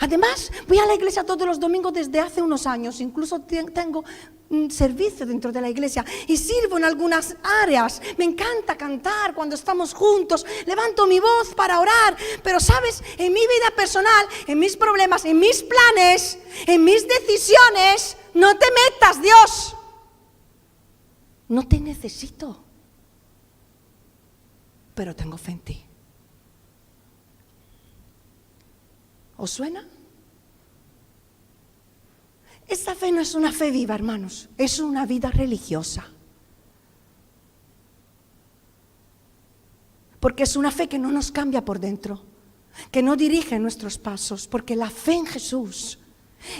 Además, 0.05 0.53
voy 0.69 0.79
a 0.79 0.85
la 0.85 0.95
iglesia 0.95 1.25
todos 1.25 1.47
los 1.47 1.59
domingos 1.59 1.91
desde 1.95 2.21
hace 2.21 2.43
unos 2.43 2.67
años, 2.67 3.01
incluso 3.01 3.41
tengo 3.41 4.05
un 4.51 4.71
servicio 4.71 5.25
dentro 5.25 5.51
de 5.51 5.63
la 5.63 5.71
iglesia 5.71 6.05
y 6.29 6.37
sirvo 6.37 6.77
en 6.77 6.85
algunas 6.85 7.35
áreas. 7.63 8.03
Me 8.19 8.27
encanta 8.27 8.77
cantar 8.77 9.35
cuando 9.35 9.55
estamos 9.55 9.95
juntos, 9.95 10.45
levanto 10.67 11.07
mi 11.07 11.21
voz 11.21 11.55
para 11.55 11.81
orar, 11.81 12.19
pero 12.43 12.61
sabes, 12.61 13.03
en 13.17 13.33
mi 13.33 13.41
vida 13.41 13.75
personal, 13.75 14.27
en 14.47 14.59
mis 14.59 14.77
problemas, 14.77 15.25
en 15.25 15.39
mis 15.39 15.63
planes, 15.63 16.39
en 16.67 16.85
mis 16.85 17.09
decisiones, 17.09 18.19
no 18.35 18.59
te 18.59 18.67
metas, 18.67 19.23
Dios. 19.23 19.75
No 21.49 21.67
te 21.67 21.81
necesito, 21.81 22.63
pero 24.95 25.17
tengo 25.17 25.39
fe 25.39 25.53
en 25.53 25.61
ti. 25.61 25.85
¿Os 29.37 29.51
suena? 29.51 29.85
Esta 32.67 32.95
fe 32.95 33.13
no 33.13 33.21
es 33.21 33.35
una 33.35 33.53
fe 33.53 33.71
viva, 33.71 33.95
hermanos, 33.95 34.49
es 34.57 34.79
una 34.79 35.07
vida 35.07 35.31
religiosa. 35.31 36.07
Porque 40.21 40.45
es 40.45 40.57
una 40.57 40.71
fe 40.71 40.89
que 40.89 40.99
no 40.99 41.11
nos 41.11 41.31
cambia 41.31 41.65
por 41.65 41.79
dentro, 41.79 42.23
que 42.91 43.03
no 43.03 43.17
dirige 43.17 43.59
nuestros 43.59 43.99
pasos, 43.99 44.47
porque 44.47 44.77
la 44.77 44.89
fe 44.89 45.15
en 45.15 45.27
Jesús 45.27 45.99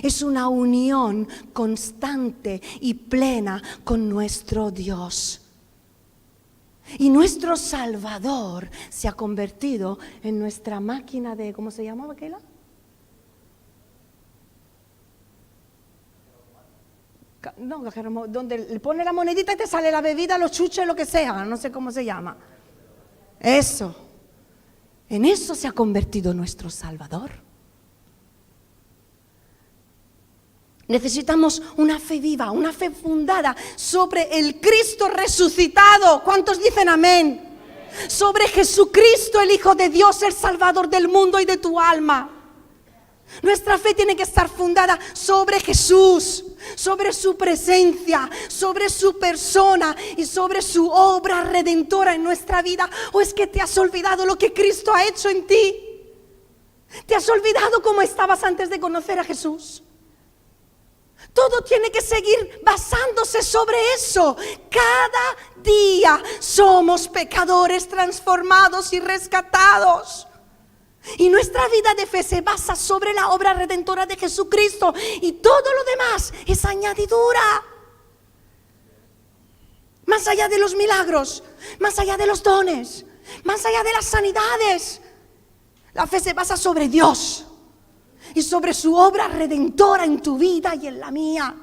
es 0.03 0.23
una 0.23 0.49
unión 0.49 1.29
constante 1.53 2.61
y 2.81 2.95
plena 2.95 3.63
con 3.85 4.09
nuestro 4.09 4.71
Dios. 4.71 5.41
Y 6.99 7.09
nuestro 7.09 7.57
Salvador 7.57 8.71
se 8.91 9.09
ha 9.09 9.13
convertido 9.13 9.99
en 10.23 10.39
nuestra 10.39 10.81
máquina 10.81 11.35
de, 11.35 11.55
¿cómo 11.55 11.71
se 11.71 11.85
llamaba 11.85 12.13
aquella? 12.13 12.39
No, 17.59 17.83
donde 18.29 18.59
le 18.59 18.81
pone 18.81 19.05
la 19.05 19.13
monedita 19.13 19.53
y 19.53 19.57
te 19.57 19.67
sale 19.67 19.91
la 19.91 20.01
bebida, 20.01 20.39
los 20.39 20.51
chuches, 20.51 20.87
lo 20.87 20.95
que 20.95 21.07
sea, 21.07 21.45
no 21.45 21.57
sé 21.57 21.71
cómo 21.71 21.91
se 21.91 22.05
llama. 22.05 22.37
Eso. 23.41 23.95
En 25.09 25.25
eso 25.25 25.55
se 25.55 25.69
ha 25.69 25.73
convertido 25.73 26.33
nuestro 26.33 26.71
Salvador. 26.71 27.31
Necesitamos 30.87 31.63
una 31.77 31.99
fe 31.99 32.21
viva, 32.21 32.51
una 32.51 32.73
fe 32.73 32.91
fundada 32.91 33.57
sobre 33.77 34.39
el 34.39 34.61
Cristo 34.61 35.09
resucitado. 35.09 36.23
¿Cuántos 36.23 36.63
dicen 36.63 36.89
amén? 36.89 37.41
Sobre 38.09 38.49
Jesucristo, 38.49 39.41
el 39.41 39.53
Hijo 39.53 39.75
de 39.75 39.89
Dios, 39.89 40.23
el 40.23 40.33
Salvador 40.33 40.89
del 40.89 41.09
mundo 41.09 41.41
y 41.41 41.45
de 41.45 41.57
tu 41.57 41.81
alma. 41.81 42.34
Nuestra 43.43 43.79
fe 43.79 43.95
tiene 43.95 44.17
que 44.17 44.23
estar 44.23 44.49
fundada 44.49 44.99
sobre 45.13 45.59
Jesús, 45.61 46.45
sobre 46.77 47.13
su 47.13 47.37
presencia, 47.37 48.31
sobre 48.49 48.89
su 48.89 49.19
persona 49.19 49.97
y 50.17 50.25
sobre 50.25 50.63
su 50.63 50.89
obra 50.89 51.43
redentora 51.43 52.15
en 52.15 52.23
nuestra 52.23 52.63
vida. 52.63 52.89
¿O 53.13 53.21
es 53.21 53.35
que 53.35 53.47
te 53.47 53.61
has 53.61 53.77
olvidado 53.77 54.25
lo 54.25 54.37
que 54.37 54.53
Cristo 54.53 54.95
ha 54.95 55.05
hecho 55.05 55.29
en 55.29 55.47
ti? 55.47 55.77
¿Te 57.07 57.15
has 57.15 57.29
olvidado 57.29 57.83
cómo 57.83 58.03
estabas 58.03 58.45
antes 58.45 58.71
de 58.71 58.79
conocer 58.79 59.19
a 59.19 59.25
Jesús? 59.25 59.83
Todo 61.33 61.63
tiene 61.63 61.91
que 61.91 62.01
seguir 62.01 62.61
basándose 62.63 63.43
sobre 63.43 63.77
eso. 63.95 64.37
Cada 64.71 65.63
día 65.63 66.23
somos 66.39 67.09
pecadores 67.09 67.89
transformados 67.89 68.93
y 68.93 69.01
rescatados. 69.01 70.29
Y 71.19 71.29
nuestra 71.29 71.69
vida 71.69 71.95
de 71.95 72.07
fe 72.07 72.23
se 72.23 72.41
basa 72.41 72.75
sobre 72.75 73.13
la 73.13 73.31
obra 73.31 73.53
redentora 73.55 74.07
de 74.07 74.17
Jesucristo 74.17 74.95
y 75.21 75.33
todo 75.33 75.75
lo 75.75 75.85
demás 75.85 76.33
es 76.47 76.65
añadidura. 76.65 77.63
Más 80.07 80.27
allá 80.29 80.49
de 80.49 80.59
los 80.59 80.75
milagros, 80.75 81.43
más 81.79 81.99
allá 81.99 82.17
de 82.17 82.27
los 82.27 82.43
dones, 82.43 83.05
más 83.45 83.65
allá 83.65 83.83
de 83.83 83.93
las 83.93 84.05
sanidades. 84.05 85.01
La 85.93 86.07
fe 86.07 86.21
se 86.21 86.33
basa 86.33 86.57
sobre 86.57 86.89
Dios 86.89 87.47
y 88.35 88.43
sobre 88.43 88.75
su 88.75 88.95
obra 88.97 89.29
redentora 89.29 90.05
en 90.05 90.21
tu 90.21 90.39
vida 90.39 90.75
y 90.75 90.87
en 90.87 90.99
la 90.99 91.11
mía, 91.11 91.55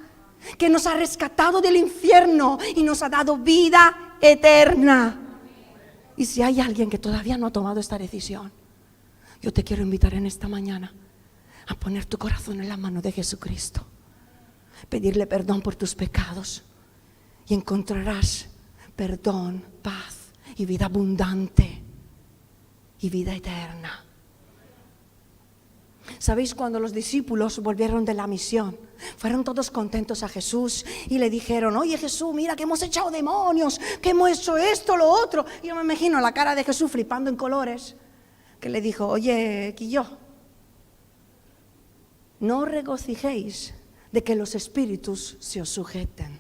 que 0.58 0.70
nos 0.70 0.88
ha 0.88 0.94
rescatado 0.94 1.62
del 1.62 1.76
infierno 1.76 2.58
y 2.76 2.84
nos 2.84 3.02
ha 3.02 3.10
dado 3.10 3.38
vida 3.38 4.18
eterna. 4.22 5.18
Y 6.16 6.26
si 6.26 6.42
hay 6.42 6.62
alguien 6.62 6.90
que 6.90 6.98
todavía 6.98 7.38
no 7.38 7.48
ha 7.48 7.52
tomado 7.52 7.80
esta 7.80 7.98
decisión, 7.98 8.52
yo 9.42 9.52
te 9.52 9.64
quiero 9.64 9.82
invitar 9.82 10.14
en 10.14 10.26
esta 10.26 10.48
mañana 10.48 10.94
a 11.68 11.76
poner 11.76 12.06
tu 12.06 12.18
corazón 12.18 12.62
en 12.62 12.70
la 12.70 12.78
mano 12.78 13.02
de 13.02 13.12
Jesucristo, 13.12 13.86
pedirle 14.88 15.26
perdón 15.26 15.62
por 15.62 15.76
tus 15.76 15.96
pecados 15.96 16.64
y 17.48 17.54
encontrarás 17.54 18.48
perdón, 18.96 19.66
paz 19.82 20.32
y 20.56 20.66
vida 20.66 20.86
abundante 20.86 21.82
y 23.00 23.10
vida 23.10 23.34
eterna. 23.34 24.06
¿Sabéis 26.20 26.54
cuando 26.54 26.80
los 26.80 26.94
discípulos 26.94 27.60
volvieron 27.60 28.06
de 28.06 28.14
la 28.14 28.28
misión? 28.28 28.78
Fueron 29.18 29.44
todos 29.44 29.72
contentos 29.72 30.22
a 30.24 30.30
Jesús 30.30 30.86
y 31.08 31.18
le 31.18 31.30
dijeron, 31.30 31.76
oye 31.78 31.98
Jesús, 31.98 32.34
mira 32.34 32.56
que 32.56 32.64
hemos 32.64 32.82
echado 32.84 33.10
demonios, 33.10 33.80
que 34.02 34.12
hemos 34.12 34.30
hecho 34.30 34.58
esto, 34.58 34.98
lo 34.98 35.10
otro. 35.10 35.46
Yo 35.64 35.74
me 35.76 35.82
imagino 35.82 36.20
la 36.20 36.34
cara 36.34 36.54
de 36.54 36.64
Jesús 36.64 36.92
flipando 36.92 37.30
en 37.30 37.36
colores 37.36 37.96
que 38.62 38.70
le 38.70 38.80
dijo, 38.80 39.08
oye, 39.08 39.74
Quillo, 39.76 40.06
no 42.40 42.64
regocijéis 42.64 43.74
de 44.12 44.24
que 44.24 44.36
los 44.36 44.56
espíritus 44.56 45.36
se 45.40 45.62
os 45.62 45.70
sujeten, 45.70 46.40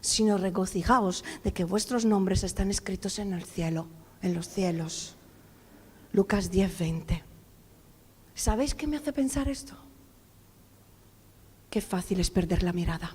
sino 0.00 0.38
regocijaos 0.38 1.24
de 1.44 1.52
que 1.52 1.64
vuestros 1.64 2.06
nombres 2.06 2.42
están 2.42 2.70
escritos 2.70 3.18
en 3.18 3.34
el 3.34 3.44
cielo, 3.44 3.86
en 4.22 4.34
los 4.34 4.48
cielos. 4.48 5.14
Lucas 6.12 6.50
10, 6.50 6.78
20. 6.78 7.24
¿Sabéis 8.34 8.74
qué 8.74 8.86
me 8.86 8.96
hace 8.96 9.12
pensar 9.12 9.48
esto? 9.48 9.74
Qué 11.68 11.82
fácil 11.82 12.18
es 12.18 12.30
perder 12.30 12.62
la 12.62 12.72
mirada. 12.72 13.14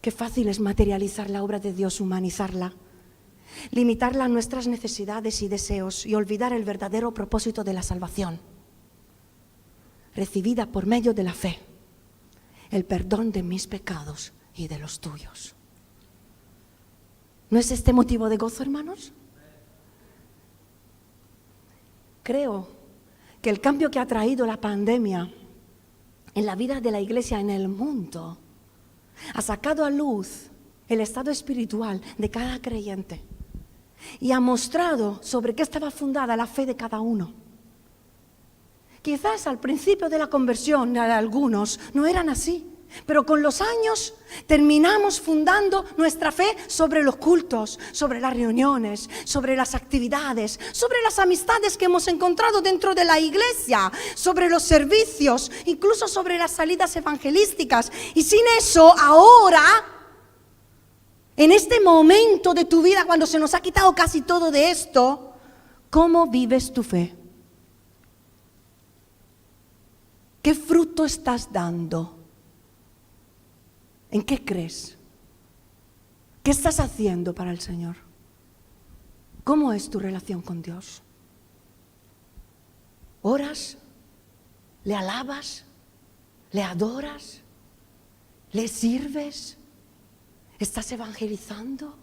Qué 0.00 0.10
fácil 0.10 0.48
es 0.48 0.58
materializar 0.58 1.30
la 1.30 1.44
obra 1.44 1.60
de 1.60 1.72
Dios, 1.72 2.00
humanizarla 2.00 2.74
limitarla 3.70 4.24
a 4.24 4.28
nuestras 4.28 4.66
necesidades 4.66 5.42
y 5.42 5.48
deseos 5.48 6.06
y 6.06 6.14
olvidar 6.14 6.52
el 6.52 6.64
verdadero 6.64 7.12
propósito 7.12 7.64
de 7.64 7.72
la 7.72 7.82
salvación, 7.82 8.40
recibida 10.14 10.66
por 10.66 10.86
medio 10.86 11.14
de 11.14 11.22
la 11.22 11.32
fe, 11.32 11.58
el 12.70 12.84
perdón 12.84 13.32
de 13.32 13.42
mis 13.42 13.66
pecados 13.66 14.32
y 14.54 14.68
de 14.68 14.78
los 14.78 15.00
tuyos. 15.00 15.54
¿No 17.50 17.58
es 17.58 17.70
este 17.70 17.92
motivo 17.92 18.28
de 18.28 18.38
gozo, 18.38 18.62
hermanos? 18.62 19.12
Creo 22.22 22.68
que 23.42 23.50
el 23.50 23.60
cambio 23.60 23.90
que 23.90 23.98
ha 23.98 24.06
traído 24.06 24.46
la 24.46 24.60
pandemia 24.60 25.30
en 26.34 26.46
la 26.46 26.56
vida 26.56 26.80
de 26.80 26.90
la 26.90 27.00
iglesia 27.00 27.40
en 27.40 27.50
el 27.50 27.68
mundo 27.68 28.38
ha 29.34 29.42
sacado 29.42 29.84
a 29.84 29.90
luz 29.90 30.50
el 30.88 31.00
estado 31.00 31.30
espiritual 31.30 32.00
de 32.16 32.30
cada 32.30 32.60
creyente 32.60 33.20
y 34.20 34.32
ha 34.32 34.40
mostrado 34.40 35.20
sobre 35.22 35.54
qué 35.54 35.62
estaba 35.62 35.90
fundada 35.90 36.36
la 36.36 36.46
fe 36.46 36.66
de 36.66 36.76
cada 36.76 37.00
uno. 37.00 37.32
Quizás 39.02 39.46
al 39.46 39.58
principio 39.58 40.08
de 40.08 40.18
la 40.18 40.28
conversión 40.28 40.92
de 40.92 41.00
algunos 41.00 41.80
no 41.92 42.06
eran 42.06 42.28
así, 42.28 42.72
pero 43.06 43.24
con 43.24 43.42
los 43.42 43.60
años 43.60 44.14
terminamos 44.46 45.20
fundando 45.20 45.84
nuestra 45.96 46.30
fe 46.30 46.56
sobre 46.66 47.02
los 47.02 47.16
cultos, 47.16 47.78
sobre 47.90 48.20
las 48.20 48.34
reuniones, 48.34 49.08
sobre 49.24 49.56
las 49.56 49.74
actividades, 49.74 50.60
sobre 50.72 51.00
las 51.02 51.18
amistades 51.18 51.76
que 51.76 51.86
hemos 51.86 52.06
encontrado 52.08 52.60
dentro 52.60 52.94
de 52.94 53.04
la 53.04 53.18
iglesia, 53.18 53.90
sobre 54.14 54.48
los 54.48 54.62
servicios, 54.62 55.50
incluso 55.66 56.06
sobre 56.06 56.38
las 56.38 56.52
salidas 56.52 56.94
evangelísticas. 56.94 57.90
Y 58.14 58.22
sin 58.22 58.42
eso, 58.58 58.94
ahora 58.98 59.62
en 61.36 61.52
este 61.52 61.80
momento 61.80 62.54
de 62.54 62.64
tu 62.64 62.82
vida, 62.82 63.04
cuando 63.06 63.26
se 63.26 63.38
nos 63.38 63.54
ha 63.54 63.60
quitado 63.60 63.94
casi 63.94 64.20
todo 64.20 64.50
de 64.50 64.70
esto, 64.70 65.32
¿cómo 65.90 66.26
vives 66.26 66.72
tu 66.72 66.82
fe? 66.82 67.14
¿Qué 70.42 70.54
fruto 70.54 71.04
estás 71.04 71.52
dando? 71.52 72.18
¿En 74.10 74.22
qué 74.22 74.44
crees? 74.44 74.96
¿Qué 76.42 76.50
estás 76.50 76.80
haciendo 76.80 77.34
para 77.34 77.50
el 77.50 77.60
Señor? 77.60 77.96
¿Cómo 79.44 79.72
es 79.72 79.88
tu 79.88 79.98
relación 79.98 80.42
con 80.42 80.60
Dios? 80.60 81.02
¿Oras? 83.22 83.78
¿Le 84.84 84.94
alabas? 84.94 85.64
¿Le 86.50 86.62
adoras? 86.62 87.40
¿Le 88.50 88.68
sirves? 88.68 89.56
¿Estás 90.62 90.92
evangelizando? 90.92 91.98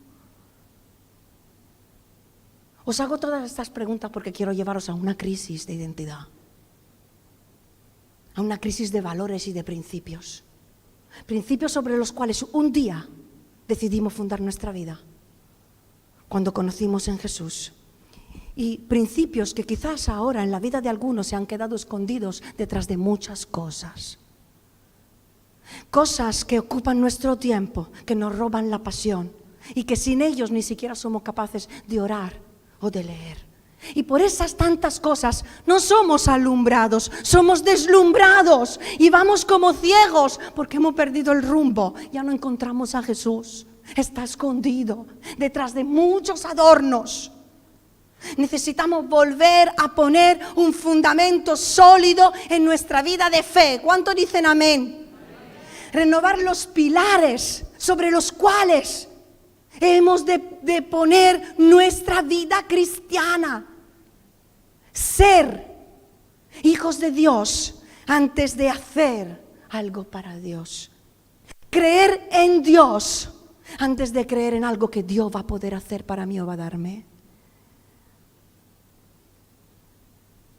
Os 2.83 2.99
hago 2.99 3.17
todas 3.17 3.45
estas 3.45 3.69
preguntas 3.69 4.11
porque 4.11 4.33
quiero 4.33 4.51
llevaros 4.51 4.89
a 4.89 4.93
una 4.93 5.15
crisis 5.15 5.65
de 5.65 5.75
identidad, 5.75 6.27
a 8.35 8.41
una 8.41 8.57
crisis 8.57 8.91
de 8.91 8.99
valores 8.99 9.47
y 9.47 9.53
de 9.53 9.63
principios. 9.63 10.43
Principios 11.25 11.71
sobre 11.71 11.95
los 11.95 12.11
cuales 12.11 12.43
un 12.51 12.73
día 12.73 13.07
decidimos 13.65 14.11
fundar 14.11 14.41
nuestra 14.41 14.73
vida, 14.73 14.99
cuando 16.27 16.53
conocimos 16.53 17.07
en 17.07 17.17
Jesús. 17.17 17.71
Y 18.57 18.79
principios 18.79 19.53
que 19.53 19.63
quizás 19.63 20.09
ahora 20.09 20.43
en 20.43 20.51
la 20.51 20.59
vida 20.59 20.81
de 20.81 20.89
algunos 20.89 21.27
se 21.27 21.37
han 21.37 21.47
quedado 21.47 21.77
escondidos 21.77 22.43
detrás 22.57 22.89
de 22.89 22.97
muchas 22.97 23.45
cosas. 23.45 24.19
Cosas 25.89 26.45
que 26.45 26.59
ocupan 26.59 26.99
nuestro 26.99 27.37
tiempo, 27.37 27.89
que 28.05 28.15
nos 28.15 28.37
roban 28.37 28.69
la 28.69 28.79
pasión 28.79 29.31
y 29.75 29.83
que 29.83 29.95
sin 29.95 30.21
ellos 30.21 30.51
ni 30.51 30.61
siquiera 30.61 30.95
somos 30.95 31.21
capaces 31.21 31.69
de 31.87 32.01
orar 32.01 32.33
o 32.79 32.89
de 32.89 33.03
leer. 33.03 33.49
Y 33.95 34.03
por 34.03 34.21
esas 34.21 34.55
tantas 34.55 34.99
cosas 34.99 35.45
no 35.65 35.79
somos 35.79 36.27
alumbrados, 36.27 37.11
somos 37.23 37.63
deslumbrados 37.63 38.79
y 38.97 39.09
vamos 39.09 39.45
como 39.45 39.73
ciegos 39.73 40.39
porque 40.55 40.77
hemos 40.77 40.95
perdido 40.95 41.31
el 41.31 41.43
rumbo. 41.43 41.93
Ya 42.11 42.23
no 42.23 42.31
encontramos 42.31 42.93
a 42.93 43.01
Jesús. 43.01 43.65
Está 43.95 44.23
escondido 44.23 45.07
detrás 45.37 45.73
de 45.73 45.83
muchos 45.83 46.45
adornos. 46.45 47.31
Necesitamos 48.37 49.07
volver 49.07 49.71
a 49.77 49.95
poner 49.95 50.39
un 50.55 50.73
fundamento 50.73 51.55
sólido 51.55 52.33
en 52.49 52.65
nuestra 52.65 53.01
vida 53.01 53.29
de 53.29 53.41
fe. 53.43 53.79
¿Cuánto 53.81 54.13
dicen 54.13 54.45
amén? 54.45 54.98
Renovar 55.91 56.39
los 56.39 56.67
pilares 56.67 57.65
sobre 57.77 58.11
los 58.11 58.31
cuales 58.31 59.07
hemos 59.79 60.25
de, 60.25 60.39
poner 60.89 61.55
nuestra 61.57 62.21
vida 62.21 62.65
cristiana 62.67 63.65
ser 64.91 65.65
hijos 66.63 66.99
de 66.99 67.11
Dios 67.11 67.81
antes 68.07 68.57
de 68.57 68.69
hacer 68.69 69.41
algo 69.69 70.03
para 70.03 70.35
Dios. 70.37 70.91
Creer 71.69 72.27
en 72.31 72.63
Dios 72.63 73.29
antes 73.77 74.11
de 74.11 74.25
creer 74.25 74.55
en 74.55 74.65
algo 74.65 74.89
que 74.89 75.03
Dios 75.03 75.31
va 75.33 75.41
a 75.41 75.47
poder 75.47 75.75
hacer 75.75 76.05
para 76.05 76.25
mí 76.25 76.39
o 76.39 76.45
va 76.45 76.53
a 76.53 76.57
darme. 76.57 77.05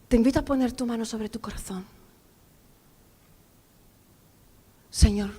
Te 0.08 0.16
invito 0.16 0.40
a 0.40 0.44
poner 0.44 0.72
tu 0.72 0.86
mano 0.86 1.04
sobre 1.04 1.28
tu 1.28 1.40
corazón. 1.40 1.84
Señor, 4.90 5.31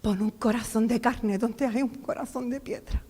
pon 0.00 0.20
un 0.22 0.30
corazón 0.30 0.86
de 0.86 1.00
carne 1.00 1.38
donde 1.38 1.66
hay 1.66 1.82
un 1.82 1.88
corazón 1.88 2.50
de 2.50 2.60
piedra. 2.60 3.02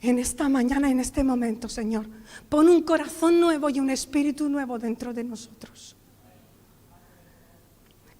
en 0.00 0.18
esta 0.18 0.48
mañana, 0.48 0.90
en 0.90 1.00
este 1.00 1.24
momento, 1.24 1.68
Señor. 1.68 2.06
Pon 2.48 2.68
un 2.68 2.82
corazón 2.82 3.40
nuevo 3.40 3.70
y 3.70 3.80
un 3.80 3.90
espíritu 3.90 4.48
nuevo 4.48 4.78
dentro 4.78 5.12
de 5.12 5.24
nosotros. 5.24 5.96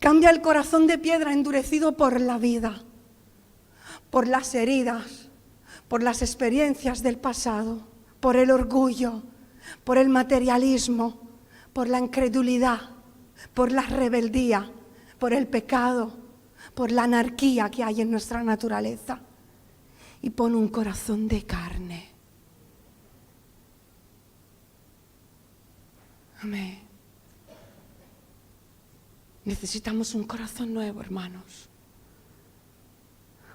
Cambia 0.01 0.31
el 0.31 0.41
corazón 0.41 0.87
de 0.87 0.99
piedra 0.99 1.33
endurecido 1.33 1.97
por 1.97 2.21
la 2.21 2.39
vida, 2.39 2.83
por 4.11 4.27
las 4.27 4.55
heridas, 4.55 5.31
por 5.89 6.03
las 6.03 6.23
experiencias 6.23 7.03
del 7.03 7.19
pasado, 7.19 7.87
por 8.21 8.37
el 8.37 8.51
orgullo, 8.51 9.23
por 9.85 9.99
el 9.99 10.09
materialismo, 10.09 11.21
por 11.73 11.89
la 11.89 11.99
incredulidad, 11.99 12.96
por 13.55 13.73
la 13.73 13.83
rebeldía, 13.83 14.71
por 15.19 15.33
el 15.33 15.47
pecado, 15.47 16.13
por 16.75 16.91
la 16.93 17.05
anarquía 17.05 17.71
que 17.71 17.83
hay 17.83 18.01
en 18.01 18.11
nuestra 18.11 18.43
naturaleza 18.43 19.21
y 20.23 20.31
pon 20.31 20.55
un 20.55 20.69
corazón 20.69 21.29
de 21.29 21.45
carne. 21.45 22.11
Amén. 26.43 26.81
Necesitamos 29.45 30.15
un 30.15 30.25
corazón 30.25 30.75
nuevo, 30.75 31.01
hermanos. 31.01 31.69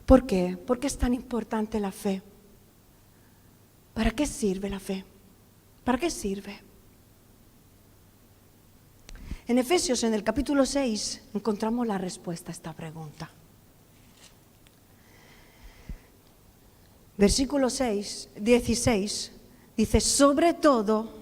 ¿Por 0.06 0.26
qué? 0.26 0.58
¿Por 0.58 0.80
qué 0.80 0.88
es 0.88 0.98
tan 0.98 1.14
importante 1.14 1.80
la 1.80 1.92
fe? 1.92 2.22
¿Para 3.94 4.12
qué 4.12 4.26
sirve 4.26 4.70
la 4.70 4.80
fe? 4.80 5.06
¿Para 5.84 5.98
qué 5.98 6.10
sirve? 6.10 6.71
En 9.48 9.58
Efesios, 9.58 10.04
en 10.04 10.14
el 10.14 10.24
capítulo 10.24 10.66
6, 10.66 11.22
encontramos 11.34 11.88
la 11.88 11.98
respuesta 11.98 12.52
a 12.52 12.54
esta 12.54 12.74
pregunta. 12.74 13.30
versículo 17.22 17.70
6, 17.70 18.30
16, 18.36 19.32
dice, 19.78 20.02
sobre 20.02 20.56
todo, 20.56 21.14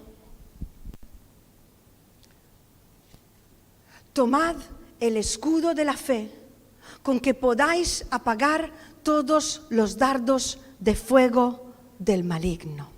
tomad 4.14 4.56
el 4.98 5.18
escudo 5.18 5.74
de 5.74 5.84
la 5.84 5.92
fe 5.92 6.30
con 7.02 7.20
que 7.20 7.34
podáis 7.34 8.06
apagar 8.10 8.72
todos 9.02 9.66
los 9.68 9.98
dardos 9.98 10.58
de 10.78 10.94
fuego 10.94 11.74
del 11.98 12.24
maligno. 12.24 12.88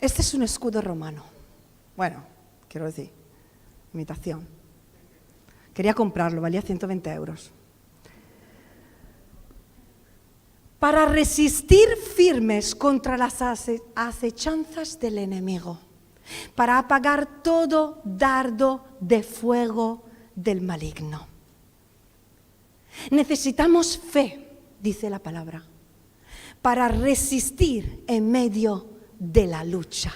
Este 0.00 0.22
es 0.22 0.34
un 0.34 0.42
escudo 0.42 0.80
romano. 0.80 1.24
Bueno, 1.96 2.22
quiero 2.68 2.86
decir, 2.86 3.10
imitación. 3.94 4.46
Quería 5.72 5.94
comprarlo, 5.94 6.40
valía 6.40 6.62
120 6.62 7.10
euros. 7.12 7.50
Para 10.78 11.06
resistir 11.06 11.88
firmes 12.14 12.74
contra 12.74 13.16
las 13.16 13.40
acechanzas 13.94 15.00
del 15.00 15.18
enemigo, 15.18 15.78
para 16.54 16.78
apagar 16.78 17.42
todo 17.42 18.00
dardo 18.04 18.84
de 19.00 19.22
fuego 19.22 20.04
del 20.34 20.60
maligno. 20.60 21.26
Necesitamos 23.10 23.98
fe, 23.98 24.48
dice 24.80 25.08
la 25.08 25.18
palabra, 25.18 25.62
para 26.60 26.88
resistir 26.88 28.04
en 28.06 28.30
medio 28.30 28.95
de 29.18 29.46
la 29.46 29.64
lucha. 29.64 30.14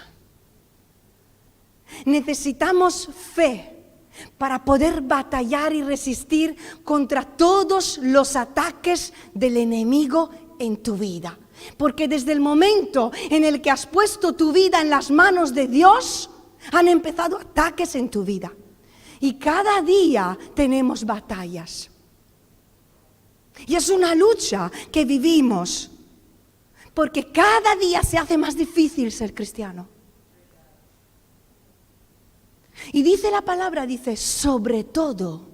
Necesitamos 2.05 3.09
fe 3.35 3.77
para 4.39 4.65
poder 4.65 5.01
batallar 5.01 5.73
y 5.73 5.83
resistir 5.83 6.57
contra 6.85 7.25
todos 7.25 7.99
los 7.99 8.37
ataques 8.37 9.13
del 9.35 9.57
enemigo 9.57 10.31
en 10.59 10.77
tu 10.79 10.97
vida. 10.97 11.39
Porque 11.77 12.09
desde 12.09 12.33
el 12.33 12.41
momento 12.41 13.13
en 13.29 13.45
el 13.45 13.61
que 13.61 13.71
has 13.71 13.87
puesto 13.87 14.35
tu 14.35 14.53
vida 14.53 14.81
en 14.81 14.91
las 14.91 15.11
manos 15.11 15.55
de 15.55 15.69
Dios, 15.69 16.31
han 16.73 16.89
empezado 16.89 17.39
ataques 17.39 17.95
en 17.95 18.09
tu 18.09 18.25
vida. 18.25 18.53
Y 19.21 19.35
cada 19.35 19.83
día 19.83 20.39
tenemos 20.55 21.05
batallas. 21.05 21.91
Y 23.67 23.75
es 23.75 23.91
una 23.91 24.15
lucha 24.15 24.71
que 24.91 25.05
vivimos 25.05 25.90
porque 27.01 27.33
cada 27.33 27.77
día 27.77 28.03
se 28.03 28.19
hace 28.19 28.37
más 28.37 28.55
difícil 28.55 29.11
ser 29.11 29.33
cristiano. 29.33 29.89
Y 32.93 33.03
dice 33.03 33.31
la 33.31 33.41
palabra, 33.41 33.87
dice, 33.87 34.19
sobre 34.19 34.85
todo, 34.85 35.49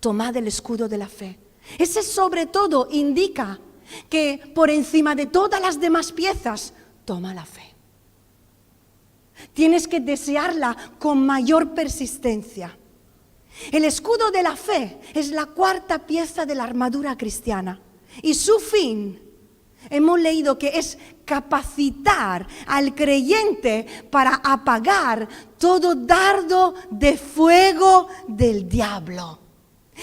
tomad 0.00 0.34
el 0.38 0.46
escudo 0.46 0.88
de 0.88 0.96
la 0.96 1.08
fe. 1.08 1.38
Ese 1.76 2.02
sobre 2.02 2.46
todo 2.46 2.88
indica 2.90 3.60
que 4.08 4.50
por 4.54 4.70
encima 4.70 5.14
de 5.14 5.26
todas 5.26 5.60
las 5.60 5.78
demás 5.78 6.10
piezas, 6.12 6.72
toma 7.04 7.34
la 7.34 7.44
fe. 7.44 7.74
Tienes 9.52 9.86
que 9.86 10.00
desearla 10.00 10.74
con 10.98 11.26
mayor 11.26 11.74
persistencia. 11.74 12.78
El 13.70 13.84
escudo 13.84 14.30
de 14.30 14.42
la 14.42 14.56
fe 14.56 14.98
es 15.12 15.32
la 15.32 15.44
cuarta 15.44 16.06
pieza 16.06 16.46
de 16.46 16.54
la 16.54 16.64
armadura 16.64 17.18
cristiana 17.18 17.82
y 18.22 18.32
su 18.32 18.58
fin 18.58 19.27
Hemos 19.90 20.20
leído 20.20 20.58
que 20.58 20.78
es 20.78 20.98
capacitar 21.24 22.46
al 22.66 22.94
creyente 22.94 23.86
para 24.10 24.40
apagar 24.44 25.28
todo 25.58 25.94
dardo 25.94 26.74
de 26.90 27.16
fuego 27.16 28.08
del 28.26 28.68
diablo. 28.68 29.38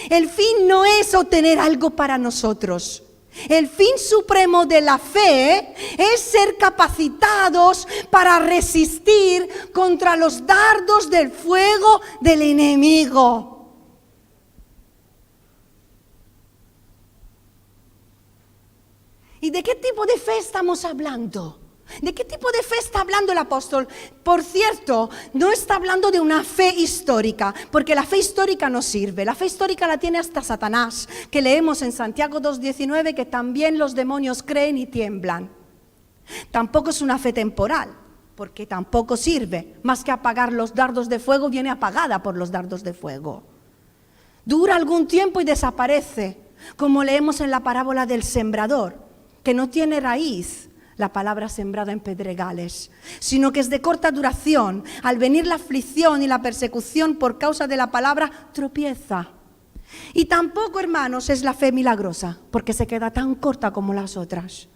El 0.10 0.30
fin 0.30 0.68
no 0.68 0.86
es 0.86 1.14
obtener 1.14 1.60
algo 1.60 1.92
para 1.92 2.18
nosotros. 2.18 3.04
El 3.50 3.68
fin 3.68 3.98
supremo 3.98 4.66
de 4.66 4.82
la 4.82 4.98
fe 4.98 5.74
es 5.98 6.22
ser 6.22 6.56
capacitados 6.58 7.88
para 8.10 8.40
resistir 8.40 9.48
contra 9.74 10.16
los 10.16 10.46
dardos 10.46 11.10
del 11.10 11.32
fuego 11.32 12.02
del 12.22 12.42
enemigo. 12.42 13.55
¿Y 19.46 19.52
de 19.52 19.62
qué 19.62 19.76
tipo 19.76 20.08
de 20.08 20.18
fe 20.18 20.40
estamos 20.40 20.86
hablando? 20.86 21.60
¿De 22.02 22.16
qué 22.16 22.26
tipo 22.26 22.52
de 22.52 22.64
fe 22.64 22.78
está 22.80 23.02
hablando 23.02 23.32
el 23.32 23.38
apóstol? 23.38 23.88
Por 24.24 24.42
cierto, 24.42 25.12
no 25.34 25.52
está 25.52 25.76
hablando 25.76 26.10
de 26.10 26.20
una 26.20 26.44
fe 26.44 26.74
histórica, 26.74 27.54
porque 27.70 27.94
la 27.94 28.02
fe 28.02 28.18
histórica 28.18 28.72
no 28.72 28.82
sirve. 28.82 29.24
La 29.24 29.36
fe 29.36 29.46
histórica 29.46 29.86
la 29.86 30.00
tiene 30.00 30.18
hasta 30.18 30.42
Satanás, 30.42 31.08
que 31.30 31.44
leemos 31.44 31.84
en 31.84 31.92
Santiago 31.92 32.42
2.19 32.42 33.14
que 33.14 33.26
también 33.26 33.78
los 33.78 33.94
demonios 33.94 34.42
creen 34.42 34.80
y 34.80 34.88
tiemblan. 34.88 35.52
Tampoco 36.50 36.90
es 36.90 37.04
una 37.04 37.20
fe 37.20 37.32
temporal, 37.32 37.96
porque 38.34 38.66
tampoco 38.66 39.16
sirve. 39.16 39.76
Más 39.84 40.04
que 40.04 40.10
apagar 40.10 40.54
los 40.54 40.74
dardos 40.74 41.08
de 41.08 41.20
fuego, 41.20 41.52
viene 41.52 41.70
apagada 41.70 42.24
por 42.24 42.36
los 42.36 42.50
dardos 42.50 42.84
de 42.84 42.96
fuego. 42.96 43.44
Dura 44.44 44.76
algún 44.76 45.06
tiempo 45.06 45.40
y 45.40 45.44
desaparece, 45.44 46.40
como 46.78 47.04
leemos 47.04 47.42
en 47.42 47.52
la 47.52 47.60
parábola 47.60 48.08
del 48.08 48.24
sembrador, 48.24 49.05
que 49.46 49.54
no 49.54 49.70
tiene 49.70 50.02
raíz 50.02 50.70
la 50.98 51.14
palabra 51.14 51.48
sembrada 51.48 51.92
en 51.92 52.00
pedregales, 52.00 52.92
sino 53.20 53.52
que 53.52 53.60
es 53.60 53.70
de 53.70 53.80
corta 53.80 54.12
duración. 54.12 54.84
Al 55.04 55.18
venir 55.18 55.48
la 55.48 55.56
aflicción 55.56 56.22
y 56.22 56.28
la 56.28 56.42
persecución 56.42 57.16
por 57.16 57.38
causa 57.38 57.68
de 57.68 57.78
la 57.78 57.92
palabra, 57.92 58.32
tropieza. 58.52 59.30
Y 60.14 60.26
tampoco, 60.26 60.80
hermanos, 60.80 61.30
es 61.30 61.44
la 61.44 61.54
fe 61.54 61.72
milagrosa, 61.72 62.40
porque 62.52 62.74
se 62.74 62.88
queda 62.88 63.12
tan 63.12 63.36
corta 63.36 63.72
como 63.72 63.94
las 63.94 64.18
otras. 64.18 64.68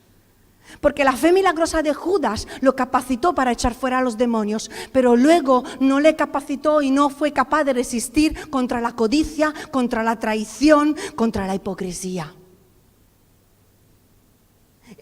Porque 0.82 1.04
la 1.04 1.14
fe 1.14 1.32
milagrosa 1.32 1.82
de 1.82 1.96
Judas 1.96 2.48
lo 2.62 2.76
capacitó 2.76 3.34
para 3.34 3.52
echar 3.52 3.74
fuera 3.74 4.00
a 4.00 4.04
los 4.04 4.18
demonios, 4.18 4.70
pero 4.92 5.16
luego 5.16 5.64
no 5.80 6.00
le 6.00 6.16
capacitó 6.16 6.84
y 6.84 6.92
no 6.92 7.10
fue 7.10 7.34
capaz 7.34 7.64
de 7.64 7.74
resistir 7.74 8.50
contra 8.52 8.80
la 8.80 8.96
codicia, 8.96 9.52
contra 9.72 10.04
la 10.04 10.20
traición, 10.20 10.96
contra 11.16 11.48
la 11.48 11.56
hipocresía. 11.56 12.36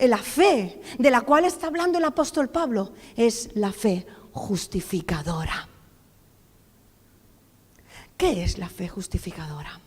La 0.02 0.18
fe 0.18 0.82
de 0.98 1.10
la 1.10 1.22
cual 1.22 1.46
está 1.46 1.68
hablando 1.68 1.98
el 1.98 2.06
apóstol 2.06 2.50
Pablo 2.50 2.92
es 3.16 3.50
la 3.56 3.72
fe 3.72 4.06
justificadora. 4.32 5.68
¿Qué 8.16 8.44
es 8.44 8.58
la 8.58 8.70
fe 8.70 8.88
justificadora? 8.88 9.80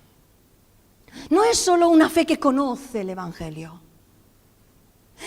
No 1.30 1.44
es 1.44 1.58
solo 1.58 1.88
una 1.88 2.08
fe 2.08 2.26
que 2.26 2.38
conoce 2.38 3.00
el 3.00 3.10
Evangelio. 3.10 3.80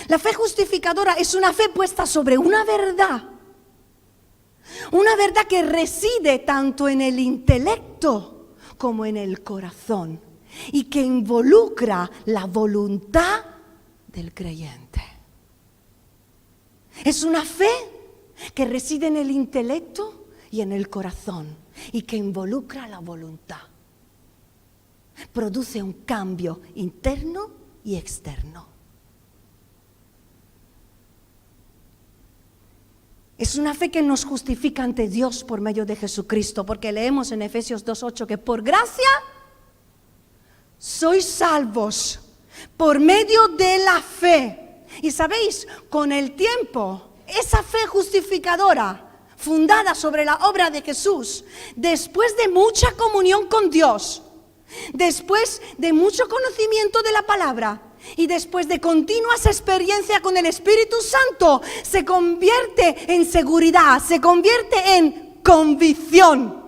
La 0.08 0.18
fe 0.18 0.34
justificadora 0.34 1.14
es 1.14 1.34
una 1.34 1.54
fe 1.54 1.70
puesta 1.70 2.06
sobre 2.06 2.38
una 2.38 2.64
verdad. 2.64 3.24
Una 4.92 5.16
verdad 5.16 5.46
que 5.48 5.64
reside 5.64 6.40
tanto 6.40 6.88
en 6.88 7.02
el 7.02 7.20
intelecto 7.20 8.56
como 8.78 9.06
en 9.06 9.18
el 9.18 9.44
corazón 9.44 10.20
y 10.72 10.86
que 10.86 11.02
involucra 11.02 12.10
la 12.26 12.46
voluntad 12.46 13.53
del 14.14 14.34
creyente. 14.34 15.02
Es 17.04 17.24
una 17.24 17.44
fe 17.44 17.70
que 18.54 18.66
reside 18.66 19.08
en 19.08 19.18
el 19.18 19.32
intelecto 19.32 20.28
y 20.52 20.62
en 20.62 20.72
el 20.72 20.90
corazón 20.90 21.58
y 21.92 22.04
que 22.04 22.16
involucra 22.16 22.88
la 22.88 23.00
voluntad. 23.00 23.62
Produce 25.32 25.82
un 25.82 25.94
cambio 26.06 26.62
interno 26.76 27.50
y 27.84 27.96
externo. 27.96 28.68
Es 33.38 33.56
una 33.56 33.74
fe 33.74 33.90
que 33.90 34.02
nos 34.02 34.26
justifica 34.26 34.84
ante 34.84 35.08
Dios 35.08 35.44
por 35.44 35.60
medio 35.60 35.86
de 35.86 35.96
Jesucristo, 35.96 36.66
porque 36.66 36.92
leemos 36.92 37.32
en 37.32 37.42
Efesios 37.42 37.84
2.8 37.84 38.28
que 38.28 38.38
por 38.38 38.62
gracia 38.62 39.10
sois 40.78 41.26
salvos 41.26 42.23
por 42.78 43.00
medio 43.00 43.48
de 43.50 43.80
la 43.80 44.02
fe. 44.02 44.86
Y 45.02 45.12
sabéis, 45.12 45.68
con 45.90 46.12
el 46.12 46.36
tiempo, 46.36 47.14
esa 47.28 47.64
fe 47.64 47.86
justificadora, 47.88 49.10
fundada 49.38 49.96
sobre 49.96 50.26
la 50.26 50.36
obra 50.48 50.70
de 50.70 50.82
Jesús, 50.82 51.44
después 51.76 52.36
de 52.38 52.48
mucha 52.48 52.92
comunión 52.94 53.48
con 53.48 53.70
Dios, 53.70 54.22
después 54.94 55.62
de 55.78 55.94
mucho 55.94 56.28
conocimiento 56.30 57.02
de 57.02 57.12
la 57.12 57.24
palabra 57.24 57.82
y 58.16 58.28
después 58.28 58.68
de 58.68 58.80
continuas 58.80 59.46
experiencias 59.46 60.22
con 60.22 60.38
el 60.38 60.46
Espíritu 60.46 60.98
Santo, 61.02 61.62
se 61.84 62.06
convierte 62.06 63.14
en 63.14 63.26
seguridad, 63.26 64.02
se 64.02 64.22
convierte 64.22 64.98
en 64.98 65.40
convicción. 65.44 66.63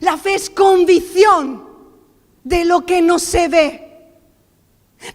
La 0.00 0.16
fe 0.16 0.34
es 0.34 0.50
convicción 0.50 1.66
de 2.44 2.64
lo 2.64 2.86
que 2.86 3.02
no 3.02 3.18
se 3.18 3.48
ve. 3.48 3.82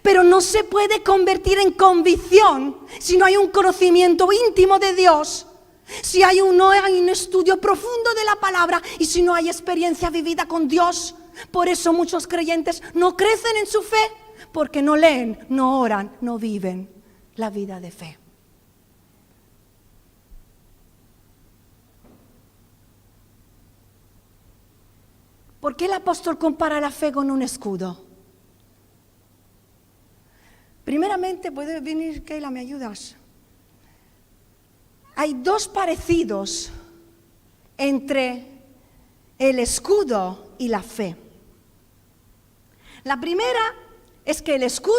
Pero 0.02 0.22
no 0.22 0.40
se 0.40 0.64
puede 0.64 1.02
convertir 1.02 1.58
en 1.58 1.72
convicción 1.72 2.78
si 3.00 3.16
no 3.16 3.24
hay 3.24 3.36
un 3.36 3.48
conocimiento 3.48 4.28
íntimo 4.32 4.78
de 4.78 4.94
Dios, 4.94 5.46
si 6.02 6.22
hay 6.22 6.40
un, 6.40 6.56
no 6.56 6.70
hay 6.70 7.00
un 7.00 7.08
estudio 7.08 7.60
profundo 7.60 8.14
de 8.14 8.24
la 8.24 8.36
palabra 8.36 8.80
y 8.98 9.06
si 9.06 9.22
no 9.22 9.34
hay 9.34 9.48
experiencia 9.48 10.08
vivida 10.10 10.46
con 10.46 10.68
Dios. 10.68 11.16
Por 11.50 11.68
eso 11.68 11.92
muchos 11.92 12.26
creyentes 12.26 12.82
no 12.94 13.16
crecen 13.16 13.56
en 13.56 13.66
su 13.66 13.82
fe, 13.82 14.10
porque 14.52 14.82
no 14.82 14.96
leen, 14.96 15.38
no 15.48 15.80
oran, 15.80 16.16
no 16.20 16.38
viven 16.38 16.88
la 17.36 17.50
vida 17.50 17.80
de 17.80 17.90
fe. 17.90 18.21
¿Por 25.62 25.76
qué 25.76 25.84
el 25.84 25.92
apóstol 25.92 26.38
compara 26.38 26.80
la 26.80 26.90
fe 26.90 27.12
con 27.12 27.30
un 27.30 27.40
escudo? 27.40 28.04
Primeramente, 30.84 31.52
puede 31.52 31.78
venir, 31.78 32.24
Keila, 32.24 32.50
¿me 32.50 32.58
ayudas? 32.58 33.14
Hay 35.14 35.34
dos 35.34 35.68
parecidos 35.68 36.72
entre 37.78 38.44
el 39.38 39.60
escudo 39.60 40.50
y 40.58 40.66
la 40.66 40.82
fe. 40.82 41.14
La 43.04 43.20
primera 43.20 43.62
es 44.24 44.42
que 44.42 44.56
el 44.56 44.64
escudo, 44.64 44.96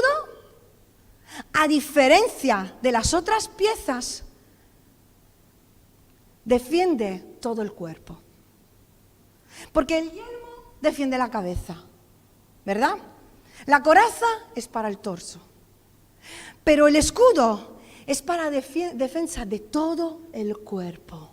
a 1.51 1.67
diferencia 1.67 2.77
de 2.81 2.91
las 2.93 3.13
otras 3.13 3.49
piezas, 3.49 4.23
defiende 6.45 7.21
todo 7.41 7.61
el 7.61 7.73
cuerpo. 7.73 8.17
Porque 9.73 9.97
el 9.97 10.11
defiende 10.83 11.17
la 11.17 11.31
cabeza, 11.31 11.77
¿verdad? 12.65 12.97
La 13.65 13.81
coraza 13.81 14.27
es 14.53 14.67
para 14.67 14.89
el 14.89 14.97
torso, 14.97 15.39
pero 16.63 16.87
el 16.87 16.97
escudo 16.97 17.77
es 18.05 18.21
para 18.21 18.49
defensa 18.51 19.45
de 19.45 19.59
todo 19.59 20.23
el 20.33 20.57
cuerpo. 20.57 21.31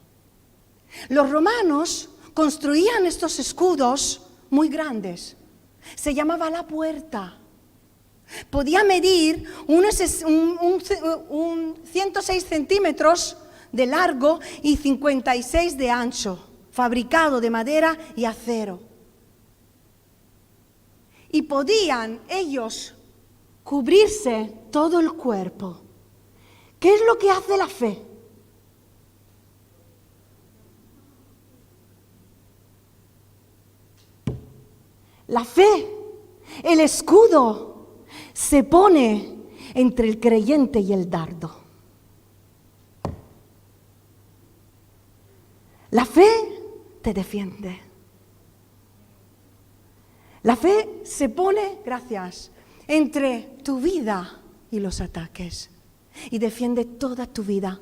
Los 1.09 1.31
romanos 1.31 2.11
construían 2.33 3.07
estos 3.07 3.41
escudos 3.41 4.23
muy 4.51 4.69
grandes. 4.69 5.37
Se 5.97 6.15
llamaba 6.15 6.49
la 6.49 6.67
puerta. 6.67 7.37
Podía 8.51 8.85
medir 8.85 9.45
unos, 9.67 10.01
un 10.25 11.75
106 11.91 12.45
centímetros 12.45 13.37
de 13.73 13.87
largo 13.87 14.39
y 14.63 14.77
56 14.77 15.77
de 15.77 15.91
ancho, 15.91 16.39
fabricado 16.71 17.41
de 17.41 17.51
madera 17.51 17.99
y 18.15 18.27
acero 18.27 18.90
y 21.33 21.43
podían 21.43 22.21
ellos 22.29 22.95
cubrirse 23.63 24.53
todo 24.71 25.01
el 25.01 25.13
cuerpo. 25.13 25.81
¿Qué 26.79 26.95
es 26.95 27.01
lo 27.07 27.19
que 27.19 27.31
hace 27.31 27.57
la 27.57 27.69
fe? 27.69 28.03
La 35.29 35.45
fe, 35.45 35.89
el 36.65 36.81
escudo, 36.81 37.87
se 38.33 38.65
pone 38.65 39.37
entre 39.75 40.09
el 40.09 40.19
creyente 40.19 40.81
y 40.81 40.93
el 40.93 41.09
dardo. 41.09 41.61
La 45.93 46.05
fe 46.05 46.29
te 47.03 47.15
defiende. 47.15 47.90
La 50.43 50.57
fe 50.57 51.01
se 51.05 51.29
pone, 51.29 51.79
gracias, 51.85 52.51
entre 52.89 53.43
tu 53.63 53.81
vida 53.81 54.41
y 54.71 54.81
los 54.81 55.01
ataques 55.01 55.71
y 56.31 56.39
defiende 56.39 56.85
toda 56.85 57.27
tu 57.27 57.43
vida. 57.43 57.81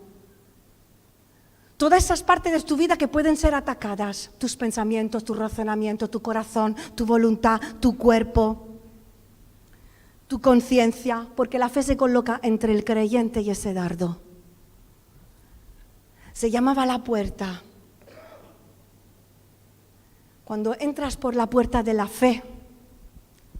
Todas 1.77 2.05
esas 2.05 2.25
partes 2.25 2.53
de 2.53 2.61
tu 2.61 2.77
vida 2.77 2.97
que 2.97 3.07
pueden 3.07 3.37
ser 3.37 3.55
atacadas, 3.55 4.33
tus 4.39 4.57
pensamientos, 4.57 5.25
tu 5.25 5.35
razonamiento, 5.35 6.11
tu 6.11 6.21
corazón, 6.21 6.75
tu 6.97 7.07
voluntad, 7.07 7.61
tu 7.79 7.97
cuerpo, 7.97 8.67
tu 10.27 10.41
conciencia, 10.41 11.29
porque 11.37 11.59
la 11.61 11.69
fe 11.69 11.85
se 11.85 11.97
coloca 11.97 12.41
entre 12.43 12.73
el 12.73 12.85
creyente 12.85 13.43
y 13.43 13.51
ese 13.51 13.75
dardo. 13.75 14.21
Se 16.33 16.51
llamaba 16.51 16.85
la 16.85 17.05
puerta 17.05 17.63
cuando 20.49 20.75
entras 20.81 21.19
por 21.19 21.37
la 21.37 21.51
puerta 21.51 21.83
de 21.83 21.93
la 21.93 22.07
fe, 22.09 22.43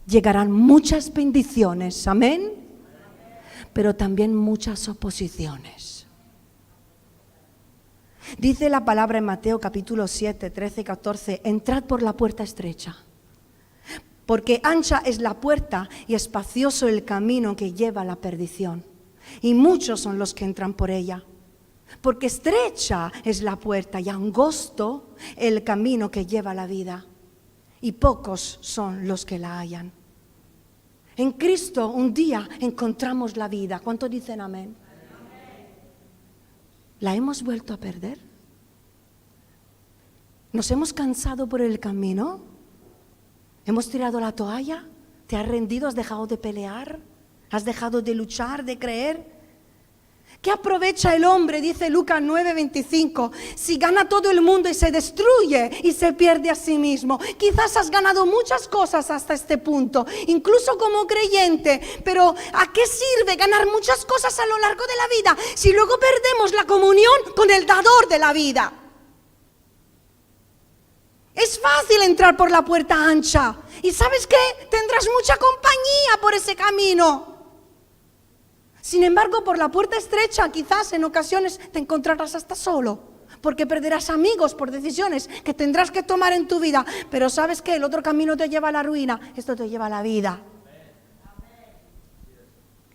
llegarán 0.07 0.51
muchas 0.51 1.13
bendiciones, 1.13 2.07
amén, 2.07 2.51
pero 3.73 3.95
también 3.95 4.35
muchas 4.35 4.89
oposiciones. 4.89 6.07
Dice 8.39 8.71
la 8.71 8.85
palabra 8.85 9.19
en 9.19 9.25
Mateo 9.25 9.59
capítulo 9.59 10.07
7, 10.07 10.49
13 10.49 10.81
y 10.81 10.83
14, 10.83 11.41
entrad 11.43 11.83
por 11.83 12.01
la 12.01 12.13
puerta 12.13 12.41
estrecha, 12.41 12.97
porque 14.25 14.59
ancha 14.63 15.03
es 15.05 15.21
la 15.21 15.39
puerta 15.39 15.89
y 16.07 16.15
espacioso 16.15 16.87
el 16.87 17.05
camino 17.05 17.55
que 17.55 17.73
lleva 17.73 18.01
a 18.01 18.05
la 18.05 18.15
perdición, 18.15 18.83
y 19.41 19.53
muchos 19.53 19.99
son 19.99 20.17
los 20.17 20.33
que 20.33 20.45
entran 20.45 20.73
por 20.73 20.89
ella. 20.89 21.23
Porque 22.01 22.27
estrecha 22.27 23.11
es 23.23 23.41
la 23.41 23.57
puerta 23.57 23.99
y 23.99 24.09
angosto 24.09 25.15
el 25.35 25.63
camino 25.63 26.09
que 26.11 26.25
lleva 26.25 26.53
la 26.53 26.67
vida, 26.67 27.05
y 27.81 27.93
pocos 27.93 28.59
son 28.61 29.07
los 29.07 29.25
que 29.25 29.39
la 29.39 29.59
hallan. 29.59 29.91
En 31.17 31.33
Cristo 31.33 31.89
un 31.89 32.13
día 32.13 32.47
encontramos 32.59 33.35
la 33.35 33.47
vida. 33.47 33.79
¿Cuántos 33.79 34.09
dicen 34.09 34.39
amén? 34.39 34.75
¿La 37.01 37.15
hemos 37.15 37.43
vuelto 37.43 37.73
a 37.73 37.77
perder? 37.77 38.19
¿Nos 40.51 40.71
hemos 40.71 40.93
cansado 40.93 41.47
por 41.47 41.61
el 41.61 41.79
camino? 41.79 42.41
¿Hemos 43.65 43.89
tirado 43.89 44.19
la 44.19 44.31
toalla? 44.31 44.85
¿Te 45.27 45.35
has 45.37 45.47
rendido? 45.47 45.87
¿Has 45.87 45.95
dejado 45.95 46.25
de 46.25 46.37
pelear? 46.37 46.99
¿Has 47.51 47.65
dejado 47.65 48.01
de 48.01 48.15
luchar, 48.15 48.65
de 48.65 48.79
creer? 48.79 49.38
¿Qué 50.41 50.51
aprovecha 50.51 51.13
el 51.15 51.25
hombre, 51.25 51.59
dice 51.59 51.89
Lucas 51.89 52.21
9:25, 52.21 53.31
si 53.55 53.77
gana 53.77 54.07
todo 54.07 54.31
el 54.31 54.39
mundo 54.39 54.69
y 54.69 54.73
se 54.73 54.89
destruye 54.89 55.69
y 55.83 55.91
se 55.91 56.13
pierde 56.13 56.49
a 56.49 56.55
sí 56.55 56.77
mismo? 56.77 57.19
Quizás 57.37 57.75
has 57.75 57.89
ganado 57.89 58.25
muchas 58.25 58.69
cosas 58.69 59.11
hasta 59.11 59.33
este 59.33 59.57
punto, 59.57 60.05
incluso 60.27 60.77
como 60.77 61.05
creyente, 61.05 61.81
pero 62.05 62.33
¿a 62.53 62.71
qué 62.71 62.87
sirve 62.87 63.35
ganar 63.35 63.67
muchas 63.67 64.05
cosas 64.05 64.39
a 64.39 64.45
lo 64.45 64.57
largo 64.59 64.85
de 64.87 64.95
la 64.95 65.07
vida 65.09 65.43
si 65.55 65.73
luego 65.73 65.99
perdemos 65.99 66.53
la 66.53 66.65
comunión 66.65 67.33
con 67.35 67.51
el 67.51 67.65
dador 67.65 68.07
de 68.07 68.19
la 68.19 68.31
vida? 68.31 68.71
Es 71.35 71.59
fácil 71.59 72.01
entrar 72.03 72.37
por 72.37 72.49
la 72.49 72.63
puerta 72.63 72.95
ancha 72.95 73.57
y 73.81 73.91
sabes 73.91 74.25
qué, 74.25 74.67
tendrás 74.71 75.05
mucha 75.17 75.35
compañía 75.35 76.21
por 76.21 76.33
ese 76.33 76.55
camino. 76.55 77.38
Sin 78.89 79.03
embargo, 79.03 79.43
por 79.43 79.59
la 79.59 79.69
puerta 79.69 79.97
estrecha 79.97 80.49
quizás 80.49 80.93
en 80.93 81.03
ocasiones 81.03 81.59
te 81.71 81.77
encontrarás 81.77 82.33
hasta 82.33 82.55
solo, 82.55 82.99
porque 83.39 83.67
perderás 83.67 84.09
amigos 84.09 84.55
por 84.55 84.71
decisiones 84.71 85.29
que 85.43 85.53
tendrás 85.53 85.91
que 85.91 86.01
tomar 86.01 86.33
en 86.33 86.47
tu 86.47 86.59
vida. 86.59 86.83
Pero 87.11 87.29
sabes 87.29 87.61
que 87.61 87.75
el 87.75 87.83
otro 87.83 88.01
camino 88.01 88.35
te 88.35 88.49
lleva 88.49 88.69
a 88.69 88.71
la 88.71 88.81
ruina, 88.81 89.19
esto 89.37 89.55
te 89.55 89.69
lleva 89.69 89.85
a 89.85 89.89
la 89.89 90.01
vida. 90.01 90.41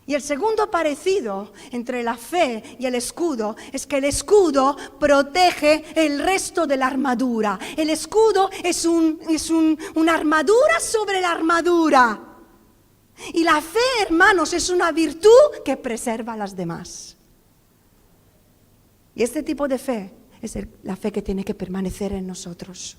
Y 0.04 0.14
el 0.14 0.20
segundo 0.20 0.68
parecido 0.68 1.52
entre 1.70 2.02
la 2.02 2.16
fe 2.16 2.76
y 2.76 2.87
el 2.87 2.96
escudo 2.96 3.54
es 3.72 3.87
que 3.87 3.98
el 3.98 4.04
escudo 4.04 4.76
protege 4.98 5.85
el 5.94 6.18
resto 6.18 6.66
de 6.66 6.76
la 6.76 6.88
armadura. 6.88 7.57
El 7.76 7.88
escudo 7.88 8.50
es, 8.64 8.85
un, 8.85 9.20
es 9.28 9.48
una 9.48 10.14
armadura 10.14 10.80
sobre 10.80 11.20
la 11.20 11.30
armadura. 11.30 12.34
Y 13.33 13.44
la 13.44 13.61
fe, 13.61 13.79
hermanos, 14.03 14.53
es 14.53 14.70
una 14.70 14.92
virtud 14.92 15.62
que 15.64 15.77
preserva 15.77 16.33
a 16.35 16.37
las 16.37 16.57
demás. 16.57 17.16
Y 19.14 19.22
este 19.22 19.42
tipo 19.42 19.68
de 19.68 19.79
fe 19.79 20.12
es 20.42 20.59
la 20.83 20.96
fe 20.96 21.12
que 21.12 21.22
tiene 21.22 21.44
que 21.44 21.55
permanecer 21.55 22.12
en 22.12 22.27
nosotros, 22.27 22.96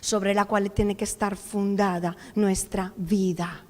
sobre 0.00 0.34
la 0.34 0.46
cual 0.46 0.70
tiene 0.72 0.96
que 0.96 1.04
estar 1.04 1.36
fundada 1.36 2.16
nuestra 2.34 2.92
vida. 2.96 3.64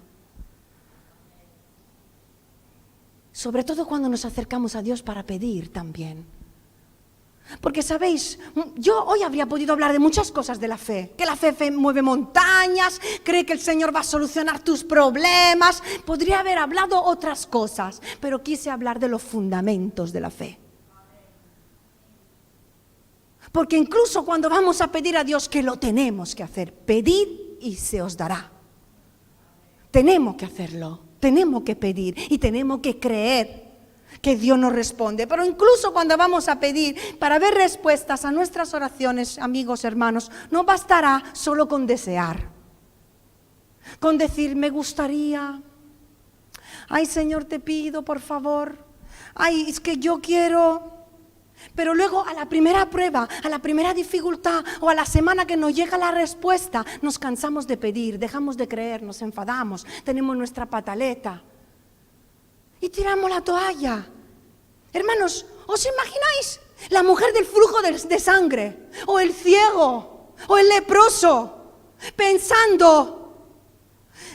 Sobre 3.32 3.64
todo 3.64 3.86
cuando 3.86 4.08
nos 4.08 4.24
acercamos 4.24 4.74
a 4.74 4.82
Dios 4.82 5.02
para 5.02 5.24
pedir 5.24 5.72
también. 5.72 6.37
Porque 7.60 7.82
sabéis, 7.82 8.38
yo 8.76 9.04
hoy 9.04 9.22
habría 9.22 9.46
podido 9.46 9.72
hablar 9.72 9.92
de 9.92 9.98
muchas 9.98 10.30
cosas 10.30 10.60
de 10.60 10.68
la 10.68 10.76
fe, 10.76 11.14
que 11.16 11.24
la 11.24 11.34
fe, 11.34 11.70
mueve 11.70 12.02
montañas, 12.02 13.00
cree 13.24 13.46
que 13.46 13.54
el 13.54 13.60
Señor 13.60 13.94
va 13.94 14.00
a 14.00 14.04
solucionar 14.04 14.60
tus 14.60 14.84
problemas, 14.84 15.82
podría 16.04 16.40
haber 16.40 16.58
hablado 16.58 17.02
otras 17.02 17.46
cosas, 17.46 18.02
pero 18.20 18.42
quise 18.42 18.70
hablar 18.70 19.00
de 19.00 19.08
los 19.08 19.22
fundamentos 19.22 20.12
de 20.12 20.20
la 20.20 20.30
fe. 20.30 20.58
Porque 23.50 23.78
incluso 23.78 24.26
cuando 24.26 24.50
vamos 24.50 24.82
a 24.82 24.92
pedir 24.92 25.16
a 25.16 25.24
Dios 25.24 25.48
que 25.48 25.62
lo 25.62 25.78
tenemos 25.78 26.34
que 26.34 26.42
hacer, 26.42 26.72
pedid 26.72 27.28
y 27.60 27.76
se 27.76 28.02
os 28.02 28.16
dará. 28.16 28.52
Tenemos 29.90 30.36
que 30.36 30.44
hacerlo, 30.44 31.00
tenemos 31.18 31.62
que 31.62 31.74
pedir 31.74 32.14
y 32.28 32.36
tenemos 32.36 32.80
que 32.80 33.00
creer 33.00 33.67
que 34.20 34.36
Dios 34.36 34.58
nos 34.58 34.72
responde. 34.72 35.26
Pero 35.26 35.44
incluso 35.44 35.92
cuando 35.92 36.16
vamos 36.16 36.48
a 36.48 36.60
pedir 36.60 36.96
para 37.18 37.38
ver 37.38 37.54
respuestas 37.54 38.24
a 38.24 38.32
nuestras 38.32 38.74
oraciones, 38.74 39.38
amigos, 39.38 39.84
hermanos, 39.84 40.30
no 40.50 40.64
bastará 40.64 41.22
solo 41.32 41.68
con 41.68 41.86
desear. 41.86 42.48
Con 44.00 44.18
decir, 44.18 44.54
me 44.56 44.70
gustaría. 44.70 45.60
Ay, 46.88 47.06
Señor, 47.06 47.44
te 47.44 47.60
pido, 47.60 48.04
por 48.04 48.20
favor. 48.20 48.78
Ay, 49.34 49.66
es 49.68 49.80
que 49.80 49.96
yo 49.98 50.20
quiero. 50.20 50.98
Pero 51.74 51.94
luego 51.94 52.24
a 52.24 52.34
la 52.34 52.48
primera 52.48 52.88
prueba, 52.88 53.28
a 53.42 53.48
la 53.48 53.58
primera 53.58 53.92
dificultad 53.92 54.64
o 54.80 54.88
a 54.88 54.94
la 54.94 55.04
semana 55.04 55.44
que 55.44 55.56
nos 55.56 55.74
llega 55.74 55.98
la 55.98 56.12
respuesta, 56.12 56.86
nos 57.02 57.18
cansamos 57.18 57.66
de 57.66 57.76
pedir, 57.76 58.18
dejamos 58.18 58.56
de 58.56 58.68
creer, 58.68 59.02
nos 59.02 59.22
enfadamos, 59.22 59.84
tenemos 60.04 60.36
nuestra 60.36 60.66
pataleta 60.66 61.42
y 62.80 62.88
tiramos 62.88 63.30
la 63.30 63.40
toalla. 63.40 64.06
Hermanos, 64.92 65.46
¿os 65.66 65.86
imagináis 65.86 66.60
la 66.90 67.02
mujer 67.02 67.32
del 67.32 67.44
flujo 67.44 67.82
de, 67.82 68.20
sangre? 68.20 68.88
O 69.06 69.20
el 69.20 69.32
ciego, 69.32 70.34
o 70.46 70.58
el 70.58 70.68
leproso, 70.68 71.74
pensando, 72.16 73.46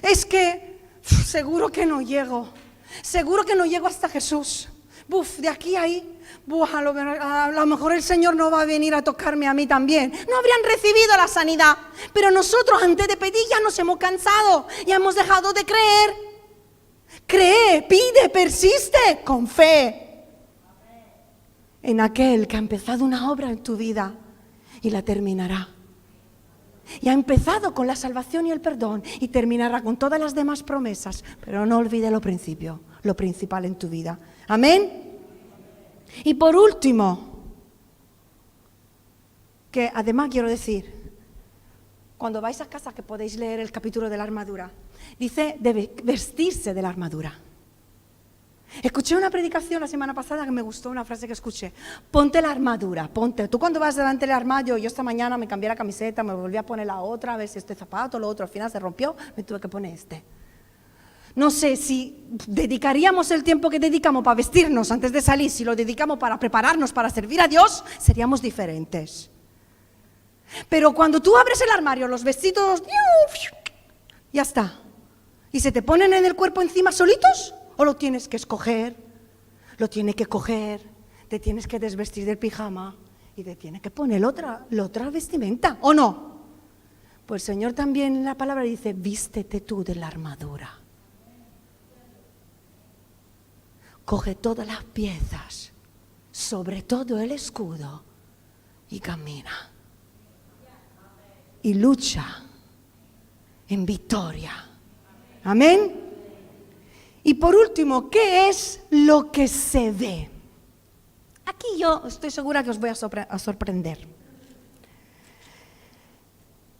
es 0.02 0.26
que 0.26 0.80
seguro 1.26 1.70
que 1.70 1.86
no 1.86 2.02
llego, 2.02 2.50
seguro 3.02 3.44
que 3.44 3.56
no 3.56 3.66
llego 3.66 3.88
hasta 3.88 4.10
Jesús. 4.10 4.70
Buf, 5.08 5.38
de 5.38 5.50
aquí 5.50 5.76
a 5.76 5.82
ahí, 5.82 6.14
a, 6.48 6.82
lo, 6.82 6.92
a, 6.92 7.52
lo, 7.52 7.66
mejor 7.66 7.94
el 7.94 8.04
Señor 8.04 8.36
no 8.36 8.50
va 8.50 8.62
a 8.62 8.66
venir 8.66 8.96
a 8.96 9.02
tocarme 9.02 9.48
a 9.48 9.54
mí 9.54 9.68
también. 9.68 10.12
No 10.30 10.38
habrían 10.38 10.64
recibido 10.64 11.16
la 11.18 11.28
sanidad. 11.28 11.78
Pero 12.14 12.32
nosotros 12.32 12.82
antes 12.82 13.08
de 13.08 13.18
pedir 13.18 13.42
ya 13.50 13.60
nos 13.60 13.78
hemos 13.80 13.98
cansado, 13.98 14.68
ya 14.86 14.96
hemos 14.96 15.16
dejado 15.16 15.52
de 15.54 15.66
creer. 15.66 16.33
Cree, 17.28 17.82
pide, 17.88 18.30
persiste 18.32 19.22
con 19.24 19.48
fe 19.48 20.04
en 21.82 22.00
aquel 22.00 22.48
que 22.48 22.56
ha 22.56 22.60
empezado 22.60 23.04
una 23.04 23.32
obra 23.32 23.50
en 23.50 23.62
tu 23.62 23.76
vida 23.76 24.16
y 24.82 24.90
la 24.90 25.02
terminará. 25.02 25.70
Y 27.02 27.10
ha 27.10 27.14
empezado 27.14 27.74
con 27.74 27.88
la 27.88 27.96
salvación 27.96 28.48
y 28.48 28.52
el 28.52 28.62
perdón 28.62 29.04
y 29.20 29.30
terminará 29.30 29.82
con 29.82 29.98
todas 29.98 30.20
las 30.20 30.36
demás 30.36 30.64
promesas, 30.64 31.24
pero 31.44 31.66
no 31.66 31.78
olvide 31.78 32.12
lo 32.12 32.22
principio, 32.22 32.82
lo 33.04 33.16
principal 33.16 33.66
en 33.66 33.76
tu 33.76 33.90
vida. 33.90 34.20
Amén. 34.48 35.20
Y 36.24 36.34
por 36.36 36.56
último, 36.56 37.34
que 39.72 39.90
además 39.94 40.30
quiero 40.30 40.48
decir, 40.48 40.94
cuando 42.18 42.42
vais 42.42 42.62
a 42.62 42.70
casa 42.70 42.94
que 42.94 43.02
podéis 43.02 43.38
leer 43.38 43.60
el 43.60 43.72
capítulo 43.72 44.10
de 44.10 44.18
la 44.18 44.24
armadura, 44.24 44.72
Dice 45.20 45.58
de 45.60 45.92
vestirse 46.04 46.74
de 46.74 46.82
la 46.82 46.90
armadura. 46.90 47.40
Escuché 48.82 49.16
una 49.16 49.30
predicación 49.30 49.82
la 49.82 49.88
semana 49.88 50.14
pasada 50.14 50.46
que 50.46 50.52
me 50.52 50.62
gustó 50.62 50.90
una 50.90 51.06
frase 51.06 51.28
que 51.28 51.34
escuché. 51.34 51.72
Ponte 52.10 52.42
la 52.42 52.50
armadura, 52.50 53.08
ponte. 53.08 53.48
Tú 53.48 53.60
cuando 53.60 53.80
vas 53.80 53.96
delante 53.96 54.26
del 54.26 54.36
armario, 54.36 54.78
yo 54.78 54.88
esta 54.88 55.04
mañana 55.04 55.38
me 55.38 55.48
cambié 55.48 55.70
la 55.70 55.76
camiseta, 55.76 56.24
me 56.24 56.34
volví 56.34 56.58
a 56.58 56.66
poner 56.66 56.88
la 56.88 57.02
otra, 57.02 57.36
a 57.36 57.38
ver 57.38 57.48
si 57.48 57.60
este 57.60 57.76
zapato, 57.76 58.18
lo 58.18 58.28
otro, 58.28 58.46
al 58.46 58.50
final 58.50 58.72
se 58.72 58.80
rompió, 58.80 59.16
me 59.38 59.44
tuve 59.44 59.60
que 59.60 59.68
poner 59.68 59.94
este. 59.94 60.24
No 61.36 61.52
sé 61.52 61.76
si 61.76 62.26
dedicaríamos 62.48 63.30
el 63.32 63.44
tiempo 63.44 63.70
que 63.70 63.80
dedicamos 63.80 64.24
para 64.24 64.36
vestirnos 64.36 64.92
antes 64.92 65.12
de 65.12 65.22
salir, 65.22 65.52
si 65.52 65.64
lo 65.64 65.76
dedicamos 65.76 66.18
para 66.18 66.40
prepararnos 66.40 66.92
para 66.92 67.10
servir 67.10 67.42
a 67.42 67.48
Dios, 67.48 67.84
seríamos 68.00 68.42
diferentes. 68.42 69.30
Pero 70.70 70.94
cuando 70.94 71.20
tú 71.20 71.36
abres 71.38 71.62
el 71.62 71.70
armario, 71.70 72.08
los 72.08 72.24
vestidos, 72.24 72.84
ya 74.32 74.42
está. 74.42 74.80
¿Y 75.54 75.60
se 75.60 75.72
te 75.72 75.84
ponen 75.84 76.12
en 76.14 76.26
el 76.26 76.36
cuerpo 76.36 76.64
encima 76.64 76.92
solitos? 76.92 77.54
¿O 77.78 77.86
lo 77.86 77.96
tienes 77.96 78.28
que 78.28 78.38
escoger? 78.38 78.98
Lo 79.78 79.88
tienes 79.88 80.16
que 80.16 80.26
coger, 80.26 80.82
te 81.28 81.40
tienes 81.40 81.68
que 81.68 81.80
desvestir 81.80 82.26
del 82.26 82.40
pijama 82.40 82.96
y 83.36 83.44
te 83.44 83.56
tienes 83.56 83.82
que 83.82 83.92
poner 83.92 84.26
otra, 84.26 84.66
la 84.72 84.84
otra 84.84 85.12
vestimenta, 85.12 85.78
¿o 85.82 85.94
no? 85.94 86.34
Pues 87.28 87.44
el 87.44 87.56
Señor 87.56 87.74
también 87.74 88.16
en 88.16 88.26
la 88.26 88.36
palabra 88.36 88.64
dice, 88.64 88.94
vístete 88.94 89.62
tú 89.62 89.84
de 89.84 89.96
la 89.96 90.08
armadura. 90.08 90.80
Coge 94.06 94.36
todas 94.36 94.66
las 94.66 94.84
piezas, 94.84 95.72
sobre 96.32 96.82
todo 96.82 97.20
el 97.20 97.32
escudo, 97.32 98.04
y 98.90 99.00
camina. 99.00 99.72
Y 101.62 101.76
lucha 101.76 102.44
en 103.68 103.86
victoria 103.86 104.73
Amén. 105.44 106.00
Y 107.24 107.34
por 107.36 107.56
último, 107.56 108.10
¿qué 108.10 108.50
es 108.50 108.82
lo 108.90 109.32
que 109.32 109.48
se 109.48 109.92
ve? 109.92 110.30
Aquí 111.46 111.68
yo 111.78 112.04
estoy 112.08 112.32
segura 112.32 112.64
que 112.64 112.70
os 112.70 112.80
voy 112.80 112.90
a, 112.90 112.94
a 112.94 113.40
sorprender. 113.40 114.00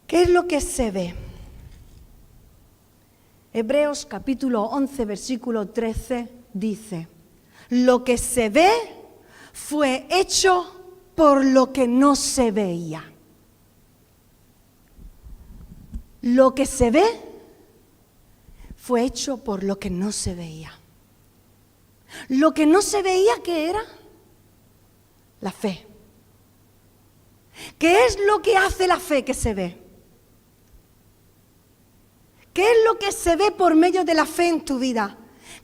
¿Qué 0.06 0.22
es 0.22 0.30
lo 0.30 0.46
que 0.46 0.60
se 0.60 0.90
ve? 0.90 1.14
Hebreos 3.52 4.06
capítulo 4.06 4.62
11, 4.62 5.04
versículo 5.04 5.68
13 5.68 6.28
dice, 6.52 7.08
lo 7.70 8.02
que 8.02 8.18
se 8.18 8.48
ve 8.48 8.70
fue 9.52 10.06
hecho 10.10 10.66
por 11.14 11.44
lo 11.44 11.72
que 11.72 11.86
no 11.86 12.16
se 12.16 12.50
veía. 12.50 13.04
Lo 16.22 16.54
que 16.54 16.66
se 16.66 16.90
ve 16.90 17.04
fue 18.86 19.02
hecho 19.02 19.38
por 19.38 19.64
lo 19.64 19.78
que 19.78 19.88
no 19.88 20.12
se 20.12 20.34
veía. 20.34 20.70
Lo 22.28 22.52
que 22.52 22.66
no 22.66 22.82
se 22.82 23.00
veía, 23.00 23.32
¿qué 23.42 23.70
era? 23.70 23.82
La 25.40 25.52
fe. 25.52 25.86
¿Qué 27.78 28.04
es 28.04 28.18
lo 28.26 28.42
que 28.42 28.58
hace 28.58 28.86
la 28.86 29.00
fe 29.00 29.24
que 29.24 29.32
se 29.32 29.54
ve? 29.54 29.78
¿Qué 32.52 32.62
es 32.62 32.76
lo 32.84 32.98
que 32.98 33.10
se 33.10 33.36
ve 33.36 33.52
por 33.52 33.74
medio 33.74 34.04
de 34.04 34.12
la 34.12 34.26
fe 34.26 34.48
en 34.48 34.62
tu 34.62 34.78
vida? 34.78 35.16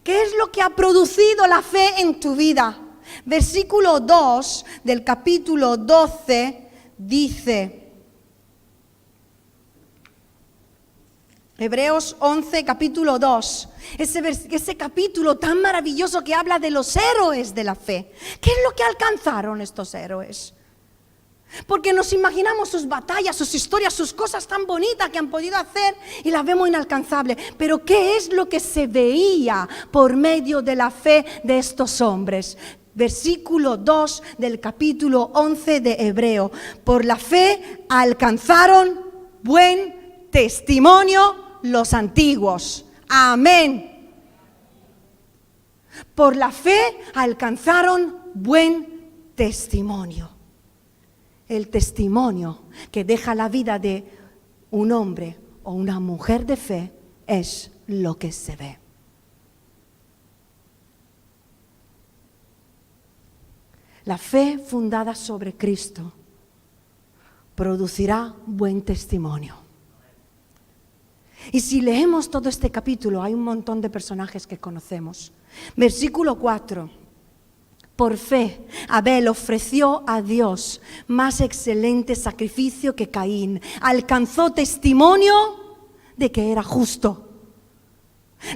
¿Qué 0.02 0.22
es 0.22 0.34
lo 0.38 0.50
que 0.50 0.62
ha 0.62 0.70
producido 0.70 1.46
la 1.46 1.60
fe 1.60 2.00
en 2.00 2.20
tu 2.20 2.34
vida? 2.34 2.80
Versículo 3.26 4.00
2 4.00 4.64
del 4.82 5.04
capítulo 5.04 5.76
12 5.76 6.70
dice, 6.96 7.79
Hebreos 11.62 12.16
11, 12.20 12.64
capítulo 12.64 13.18
2, 13.18 13.68
ese, 13.98 14.22
ese 14.50 14.76
capítulo 14.78 15.36
tan 15.36 15.60
maravilloso 15.60 16.24
que 16.24 16.32
habla 16.34 16.58
de 16.58 16.70
los 16.70 16.96
héroes 16.96 17.54
de 17.54 17.64
la 17.64 17.74
fe. 17.74 18.10
¿Qué 18.40 18.48
es 18.48 18.56
lo 18.64 18.74
que 18.74 18.82
alcanzaron 18.82 19.60
estos 19.60 19.92
héroes? 19.94 20.54
Porque 21.66 21.92
nos 21.92 22.14
imaginamos 22.14 22.70
sus 22.70 22.88
batallas, 22.88 23.36
sus 23.36 23.54
historias, 23.54 23.92
sus 23.92 24.14
cosas 24.14 24.46
tan 24.46 24.64
bonitas 24.64 25.10
que 25.10 25.18
han 25.18 25.28
podido 25.28 25.58
hacer 25.58 25.94
y 26.24 26.30
las 26.30 26.46
vemos 26.46 26.66
inalcanzables. 26.66 27.36
Pero 27.58 27.84
¿qué 27.84 28.16
es 28.16 28.32
lo 28.32 28.48
que 28.48 28.58
se 28.58 28.86
veía 28.86 29.68
por 29.90 30.16
medio 30.16 30.62
de 30.62 30.76
la 30.76 30.90
fe 30.90 31.26
de 31.44 31.58
estos 31.58 32.00
hombres? 32.00 32.56
Versículo 32.94 33.76
2 33.76 34.22
del 34.38 34.60
capítulo 34.60 35.30
11 35.34 35.80
de 35.82 35.92
Hebreo. 36.08 36.50
Por 36.84 37.04
la 37.04 37.16
fe 37.16 37.84
alcanzaron 37.90 38.98
buen 39.42 40.28
testimonio 40.30 41.49
los 41.62 41.94
antiguos. 41.94 42.84
Amén. 43.08 44.12
Por 46.14 46.36
la 46.36 46.52
fe 46.52 46.78
alcanzaron 47.14 48.16
buen 48.34 49.32
testimonio 49.34 50.40
el 51.50 51.68
testimonio 51.68 52.62
que 52.92 53.04
deja 53.04 53.34
la 53.34 53.48
vida 53.48 53.80
de 53.80 54.06
un 54.70 54.92
hombre 54.92 55.36
o 55.64 55.72
una 55.72 55.98
mujer 55.98 56.46
de 56.46 56.56
fe 56.56 56.92
es 57.26 57.72
lo 57.88 58.16
que 58.16 58.30
se 58.30 58.54
ve. 58.54 58.78
La 64.04 64.16
fe 64.16 64.58
fundada 64.58 65.16
sobre 65.16 65.56
Cristo 65.56 66.12
producirá 67.56 68.32
buen 68.46 68.82
testimonio. 68.82 69.56
Y 71.52 71.60
si 71.60 71.80
leemos 71.80 72.30
todo 72.30 72.48
este 72.48 72.70
capítulo, 72.70 73.22
hay 73.22 73.34
un 73.34 73.42
montón 73.42 73.80
de 73.80 73.90
personajes 73.90 74.46
que 74.46 74.58
conocemos. 74.58 75.32
Versículo 75.76 76.38
4 76.38 77.00
por 78.00 78.16
fe, 78.16 78.66
Abel 78.88 79.28
ofreció 79.28 80.04
a 80.06 80.22
Dios 80.22 80.80
más 81.06 81.42
excelente 81.42 82.14
sacrificio 82.14 82.96
que 82.96 83.10
Caín. 83.10 83.60
Alcanzó 83.82 84.52
testimonio 84.52 85.34
de 86.16 86.32
que 86.32 86.50
era 86.50 86.62
justo. 86.62 87.28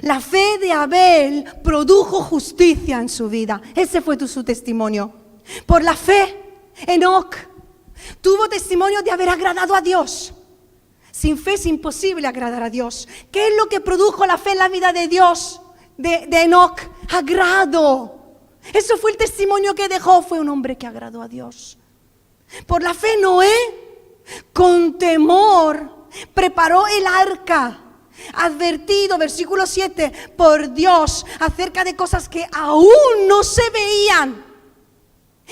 La 0.01 0.19
fe 0.19 0.57
de 0.59 0.71
Abel 0.71 1.45
produjo 1.63 2.23
justicia 2.23 2.99
en 2.99 3.07
su 3.07 3.29
vida. 3.29 3.61
Ese 3.75 4.01
fue 4.01 4.17
su 4.27 4.43
testimonio. 4.43 5.13
Por 5.67 5.83
la 5.83 5.95
fe, 5.95 6.57
Enoch 6.87 7.35
tuvo 8.21 8.49
testimonio 8.49 9.03
de 9.03 9.11
haber 9.11 9.29
agradado 9.29 9.75
a 9.75 9.81
Dios. 9.81 10.33
Sin 11.15 11.37
fe 11.37 11.53
es 11.53 11.65
imposible 11.65 12.27
agradar 12.27 12.61
a 12.61 12.69
Dios. 12.69 13.07
¿Qué 13.31 13.47
es 13.47 13.55
lo 13.55 13.67
que 13.67 13.79
produjo 13.79 14.25
la 14.25 14.37
fe 14.37 14.51
en 14.51 14.57
la 14.57 14.67
vida 14.67 14.91
de 14.91 15.07
Dios, 15.07 15.61
de, 15.95 16.27
de 16.27 16.41
Enoch? 16.41 16.77
Agrado. 17.09 18.15
Eso 18.73 18.97
fue 18.97 19.11
el 19.11 19.17
testimonio 19.17 19.73
que 19.73 19.87
dejó, 19.87 20.21
fue 20.21 20.41
un 20.41 20.49
hombre 20.49 20.77
que 20.77 20.85
agradó 20.85 21.21
a 21.21 21.29
Dios. 21.29 21.77
Por 22.67 22.83
la 22.83 22.93
fe 22.93 23.15
Noé, 23.21 23.55
con 24.51 24.97
temor, 24.97 25.89
preparó 26.33 26.85
el 26.85 27.07
arca, 27.07 27.79
advertido, 28.33 29.17
versículo 29.17 29.65
7, 29.65 30.33
por 30.35 30.73
Dios 30.73 31.25
acerca 31.39 31.85
de 31.85 31.95
cosas 31.95 32.27
que 32.27 32.45
aún 32.51 32.89
no 33.25 33.41
se 33.41 33.63
veían. 33.69 34.44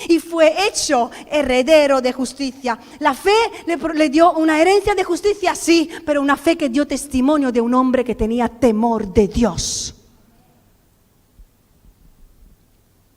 Y 0.08 0.18
fue 0.18 0.66
hecho 0.66 1.10
heredero 1.30 2.00
de 2.00 2.12
justicia. 2.12 2.78
La 2.98 3.14
fe 3.14 3.30
le, 3.66 4.08
dio 4.08 4.32
una 4.32 4.60
herencia 4.60 4.94
de 4.94 5.04
justicia, 5.04 5.54
sí, 5.54 5.88
pero 6.04 6.20
una 6.20 6.36
fe 6.36 6.56
que 6.56 6.68
dio 6.68 6.86
testimonio 6.86 7.52
de 7.52 7.60
un 7.60 7.74
hombre 7.74 8.04
que 8.04 8.14
tenía 8.14 8.48
temor 8.48 9.12
de 9.12 9.28
Dios. 9.28 9.94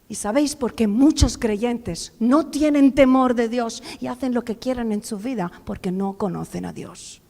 Y 0.10 0.16
sabéis 0.16 0.56
por 0.56 0.74
qué 0.74 0.88
muchos 0.88 1.38
creyentes 1.38 2.14
no 2.20 2.48
tienen 2.48 2.94
temor 2.94 3.34
de 3.34 3.50
Dios 3.50 3.84
y 4.00 4.08
hacen 4.08 4.34
lo 4.34 4.44
que 4.44 4.58
quieran 4.58 4.92
en 4.92 5.04
su 5.04 5.18
vida 5.18 5.52
porque 5.66 5.92
no 5.92 6.14
conocen 6.14 6.66
a 6.66 6.74
Dios. 6.74 7.22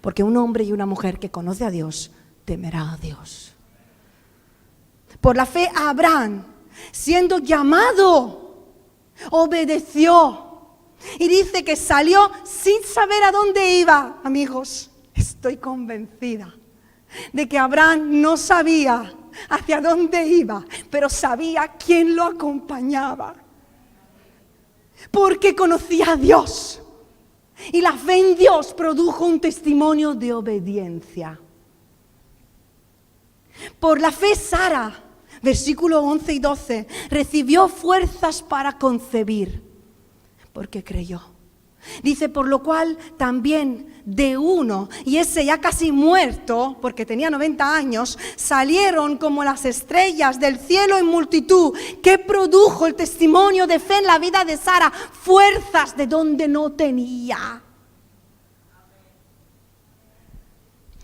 Porque 0.00 0.22
un 0.22 0.36
hombre 0.36 0.64
y 0.64 0.72
una 0.72 0.86
mujer 0.86 1.18
que 1.18 1.30
conoce 1.30 1.64
a 1.64 1.70
Dios 1.70 2.12
temerá 2.44 2.92
a 2.92 2.96
Dios. 2.98 3.52
Por 5.20 5.36
la 5.36 5.46
fe 5.46 5.70
Abraham, 5.74 6.44
siendo 6.92 7.38
llamado, 7.38 8.43
obedeció. 9.30 10.40
Y 11.18 11.28
dice 11.28 11.64
que 11.64 11.76
salió 11.76 12.30
sin 12.44 12.82
saber 12.82 13.22
a 13.24 13.32
dónde 13.32 13.78
iba, 13.78 14.20
amigos. 14.24 14.90
Estoy 15.14 15.58
convencida 15.58 16.54
de 17.32 17.48
que 17.48 17.58
Abraham 17.58 18.20
no 18.20 18.36
sabía 18.36 19.12
hacia 19.48 19.80
dónde 19.80 20.26
iba, 20.26 20.64
pero 20.90 21.08
sabía 21.08 21.68
quién 21.68 22.16
lo 22.16 22.24
acompañaba. 22.24 23.34
Porque 25.10 25.54
conocía 25.54 26.12
a 26.12 26.16
Dios. 26.16 26.80
Y 27.72 27.80
la 27.80 27.92
fe 27.92 28.18
en 28.18 28.36
Dios 28.36 28.74
produjo 28.74 29.26
un 29.26 29.40
testimonio 29.40 30.14
de 30.14 30.32
obediencia. 30.32 31.38
Por 33.78 34.00
la 34.00 34.10
fe 34.10 34.34
Sara, 34.34 35.03
versículo 35.44 36.00
11 36.00 36.32
y 36.32 36.38
12, 36.40 36.86
recibió 37.10 37.68
fuerzas 37.68 38.42
para 38.42 38.78
concebir, 38.78 39.62
porque 40.52 40.82
creyó. 40.82 41.22
Dice, 42.02 42.30
por 42.30 42.48
lo 42.48 42.62
cual 42.62 42.96
también 43.18 44.02
de 44.06 44.38
uno, 44.38 44.88
y 45.04 45.18
ese 45.18 45.44
ya 45.44 45.60
casi 45.60 45.92
muerto, 45.92 46.78
porque 46.80 47.06
tenía 47.06 47.30
90 47.30 47.76
años, 47.76 48.18
salieron 48.36 49.18
como 49.18 49.44
las 49.44 49.64
estrellas 49.66 50.40
del 50.40 50.58
cielo 50.58 50.96
en 50.96 51.06
multitud, 51.06 51.76
que 52.02 52.18
produjo 52.18 52.86
el 52.86 52.94
testimonio 52.94 53.66
de 53.66 53.78
fe 53.78 53.98
en 53.98 54.06
la 54.06 54.18
vida 54.18 54.44
de 54.44 54.56
Sara, 54.56 54.90
fuerzas 54.90 55.96
de 55.96 56.06
donde 56.06 56.48
no 56.48 56.72
tenía. 56.72 57.62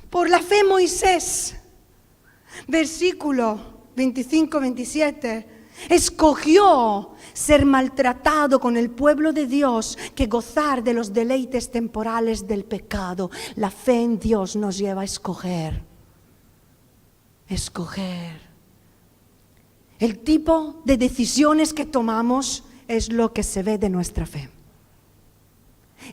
Por 0.09 0.29
la 0.29 0.41
fe 0.41 0.65
Moisés, 0.65 1.57
versículo 2.67 3.70
25-27, 4.01 5.47
escogió 5.89 7.11
ser 7.33 7.65
maltratado 7.65 8.61
con 8.61 8.77
el 8.77 8.91
pueblo 8.91 9.33
de 9.33 9.47
Dios 9.47 9.99
que 10.15 10.27
gozar 10.27 10.83
de 10.83 10.95
los 10.95 11.13
deleites 11.13 11.71
temporales 11.71 12.47
del 12.47 12.65
pecado. 12.65 13.31
La 13.57 13.71
fe 13.71 14.03
en 14.03 14.19
Dios 14.19 14.57
nos 14.57 14.79
lleva 14.79 15.03
a 15.03 15.05
escoger. 15.05 15.83
Escoger. 17.49 18.41
El 19.99 20.21
tipo 20.21 20.81
de 20.85 20.97
decisiones 20.97 21.75
que 21.75 21.85
tomamos 21.85 22.65
es 22.89 23.13
lo 23.13 23.33
que 23.33 23.43
se 23.43 23.63
ve 23.63 23.77
de 23.79 23.91
nuestra 23.91 24.27
fe. 24.27 24.49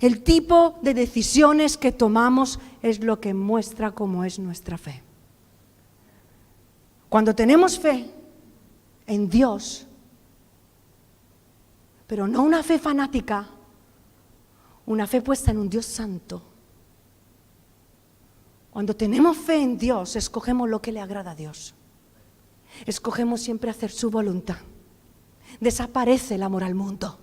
El 0.01 0.21
tipo 0.21 0.77
de 0.81 0.93
decisiones 0.93 1.77
que 1.77 1.91
tomamos 1.91 2.59
es 2.81 3.03
lo 3.03 3.21
que 3.21 3.33
muestra 3.33 3.91
cómo 3.91 4.25
es 4.25 4.39
nuestra 4.39 4.77
fe. 4.77 5.06
Cuando 7.09 7.33
tenemos 7.33 7.79
fe 7.79 8.09
en 9.05 9.29
Dios, 9.29 9.87
pero 12.05 12.27
no 12.27 12.43
una 12.43 12.63
fe 12.63 12.79
fanática, 12.79 13.47
una 14.85 15.07
fe 15.07 15.21
puesta 15.21 15.51
en 15.51 15.57
un 15.57 15.69
Dios 15.69 15.85
santo. 15.85 16.41
Cuando 18.71 18.95
tenemos 18.95 19.37
fe 19.37 19.61
en 19.61 19.77
Dios, 19.77 20.15
escogemos 20.15 20.69
lo 20.69 20.81
que 20.81 20.91
le 20.91 21.01
agrada 21.01 21.31
a 21.31 21.35
Dios. 21.35 21.73
Escogemos 22.85 23.41
siempre 23.41 23.71
hacer 23.71 23.91
su 23.91 24.09
voluntad. 24.09 24.57
Desaparece 25.59 26.35
el 26.35 26.43
amor 26.43 26.63
al 26.63 26.75
mundo. 26.75 27.17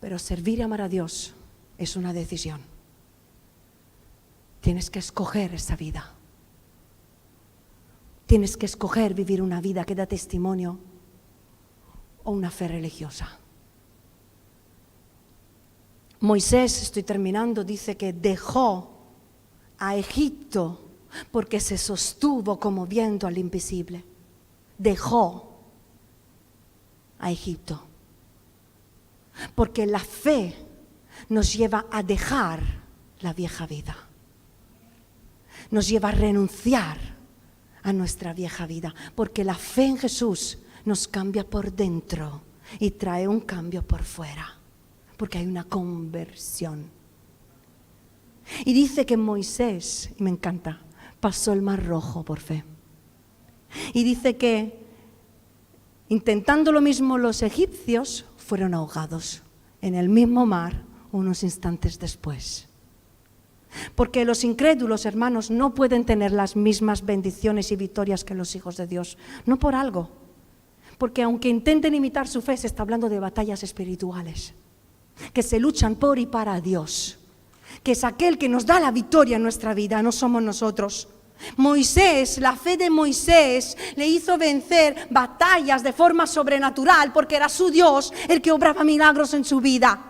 Pero 0.00 0.18
servir 0.18 0.60
y 0.60 0.62
amar 0.62 0.82
a 0.82 0.88
Dios 0.88 1.34
es 1.78 1.96
una 1.96 2.12
decisión. 2.12 2.60
Tienes 4.60 4.90
que 4.90 4.98
escoger 4.98 5.54
esa 5.54 5.76
vida. 5.76 6.14
Tienes 8.28 8.58
que 8.58 8.66
escoger 8.66 9.14
vivir 9.14 9.40
una 9.40 9.62
vida 9.62 9.86
que 9.88 9.94
da 9.94 10.04
testimonio 10.04 10.76
o 12.24 12.30
una 12.30 12.50
fe 12.50 12.68
religiosa. 12.68 13.40
Moisés, 16.20 16.82
estoy 16.82 17.04
terminando, 17.04 17.64
dice 17.64 17.96
que 17.96 18.12
dejó 18.12 18.92
a 19.78 19.96
Egipto 19.96 20.90
porque 21.32 21.58
se 21.58 21.78
sostuvo 21.78 22.60
como 22.60 22.86
viendo 22.86 23.26
al 23.26 23.38
invisible. 23.38 24.04
Dejó 24.76 25.56
a 27.18 27.30
Egipto. 27.30 27.80
Porque 29.54 29.86
la 29.86 30.00
fe 30.00 30.54
nos 31.30 31.54
lleva 31.54 31.86
a 31.90 32.02
dejar 32.02 32.60
la 33.20 33.32
vieja 33.32 33.66
vida. 33.66 33.96
Nos 35.70 35.88
lleva 35.88 36.10
a 36.10 36.12
renunciar 36.12 37.17
a 37.88 37.92
nuestra 37.92 38.34
vieja 38.34 38.66
vida. 38.66 38.94
Porque 39.14 39.44
la 39.44 39.54
fe 39.54 39.86
en 39.86 39.98
Jesús 39.98 40.58
nos 40.84 41.08
cambia 41.08 41.44
por 41.44 41.72
dentro 41.72 42.42
y 42.78 42.90
trae 42.92 43.26
un 43.26 43.40
cambio 43.40 43.82
por 43.82 44.02
fuera. 44.02 44.56
Porque 45.16 45.38
hay 45.38 45.46
una 45.46 45.64
conversión. 45.64 46.90
Y 48.64 48.72
dice 48.72 49.04
que 49.04 49.16
Moisés, 49.16 50.10
y 50.18 50.22
me 50.22 50.30
encanta, 50.30 50.80
pasó 51.20 51.52
el 51.52 51.62
mar 51.62 51.84
rojo 51.84 52.24
por 52.24 52.40
fe. 52.40 52.64
Y 53.92 54.04
dice 54.04 54.36
que 54.36 54.86
intentando 56.08 56.72
lo 56.72 56.80
mismo 56.80 57.18
los 57.18 57.42
egipcios 57.42 58.24
fueron 58.36 58.74
ahogados 58.74 59.42
en 59.82 59.94
el 59.94 60.08
mismo 60.08 60.46
mar 60.46 60.84
unos 61.12 61.42
instantes 61.42 61.98
después. 61.98 62.67
Porque 63.94 64.24
los 64.24 64.44
incrédulos, 64.44 65.06
hermanos, 65.06 65.50
no 65.50 65.74
pueden 65.74 66.04
tener 66.04 66.32
las 66.32 66.56
mismas 66.56 67.04
bendiciones 67.04 67.70
y 67.70 67.76
victorias 67.76 68.24
que 68.24 68.34
los 68.34 68.54
hijos 68.54 68.76
de 68.76 68.86
Dios. 68.86 69.18
No 69.46 69.58
por 69.58 69.74
algo. 69.74 70.10
Porque 70.96 71.22
aunque 71.22 71.48
intenten 71.48 71.94
imitar 71.94 72.26
su 72.26 72.42
fe, 72.42 72.56
se 72.56 72.66
está 72.66 72.82
hablando 72.82 73.08
de 73.08 73.20
batallas 73.20 73.62
espirituales 73.62 74.54
que 75.32 75.42
se 75.42 75.58
luchan 75.58 75.96
por 75.96 76.18
y 76.18 76.26
para 76.26 76.60
Dios 76.60 77.18
que 77.82 77.92
es 77.92 78.04
aquel 78.04 78.38
que 78.38 78.48
nos 78.48 78.66
da 78.66 78.80
la 78.80 78.90
victoria 78.90 79.36
en 79.36 79.42
nuestra 79.42 79.74
vida, 79.74 80.02
no 80.02 80.12
somos 80.12 80.42
nosotros. 80.42 81.08
Moisés, 81.56 82.38
la 82.38 82.56
fe 82.56 82.76
de 82.76 82.90
Moisés 82.90 83.76
le 83.94 84.06
hizo 84.06 84.36
vencer 84.36 85.06
batallas 85.10 85.82
de 85.82 85.92
forma 85.92 86.26
sobrenatural 86.26 87.12
porque 87.12 87.36
era 87.36 87.48
su 87.48 87.70
Dios 87.70 88.12
el 88.28 88.42
que 88.42 88.50
obraba 88.50 88.82
milagros 88.82 89.34
en 89.34 89.44
su 89.44 89.60
vida. 89.60 90.04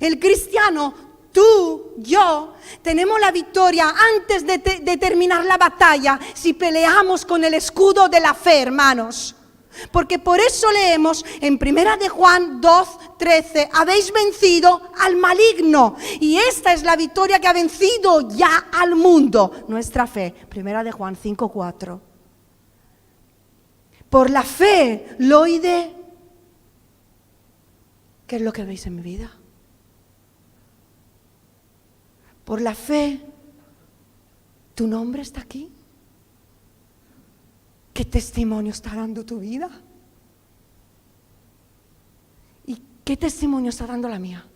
El 0.00 0.18
cristiano, 0.18 0.94
tú, 1.32 1.94
yo, 1.98 2.54
tenemos 2.82 3.20
la 3.20 3.30
victoria 3.30 3.94
antes 4.16 4.46
de, 4.46 4.96
terminar 4.98 5.44
la 5.44 5.56
batalla 5.56 6.18
si 6.34 6.52
peleamos 6.52 7.24
con 7.24 7.44
el 7.44 7.54
escudo 7.54 8.08
de 8.08 8.20
la 8.20 8.34
fe, 8.34 8.62
hermanos. 8.62 9.34
Porque 9.92 10.18
por 10.18 10.40
eso 10.40 10.72
leemos 10.72 11.24
en 11.40 11.56
Primera 11.56 11.96
de 11.96 12.08
Juan 12.08 12.60
2, 12.60 13.16
13, 13.16 13.68
habéis 13.72 14.12
vencido 14.12 14.90
al 14.98 15.16
maligno. 15.16 15.96
Y 16.20 16.36
esta 16.36 16.72
es 16.72 16.82
la 16.82 16.96
victoria 16.96 17.38
que 17.38 17.46
ha 17.46 17.52
vencido 17.52 18.28
ya 18.30 18.68
al 18.72 18.96
mundo, 18.96 19.52
nuestra 19.68 20.06
fe. 20.06 20.34
Primera 20.48 20.82
de 20.82 20.90
Juan 20.90 21.14
5, 21.14 21.48
4. 21.48 22.00
Por 24.10 24.30
la 24.30 24.42
fe, 24.42 25.16
loide, 25.18 25.94
¿qué 28.26 28.36
es 28.36 28.42
lo 28.42 28.52
que 28.52 28.64
veis 28.64 28.86
en 28.86 28.96
mi 28.96 29.02
vida? 29.02 29.37
Por 32.48 32.62
la 32.62 32.74
fe, 32.74 33.20
¿tu 34.74 34.86
nombre 34.86 35.20
está 35.20 35.42
aquí? 35.42 35.70
¿Qué 37.92 38.06
testimonio 38.06 38.72
está 38.72 38.94
dando 38.94 39.22
tu 39.22 39.38
vida? 39.38 39.68
¿Y 42.64 42.80
qué 43.04 43.18
testimonio 43.18 43.68
está 43.68 43.86
dando 43.86 44.08
la 44.08 44.18
mía? 44.18 44.46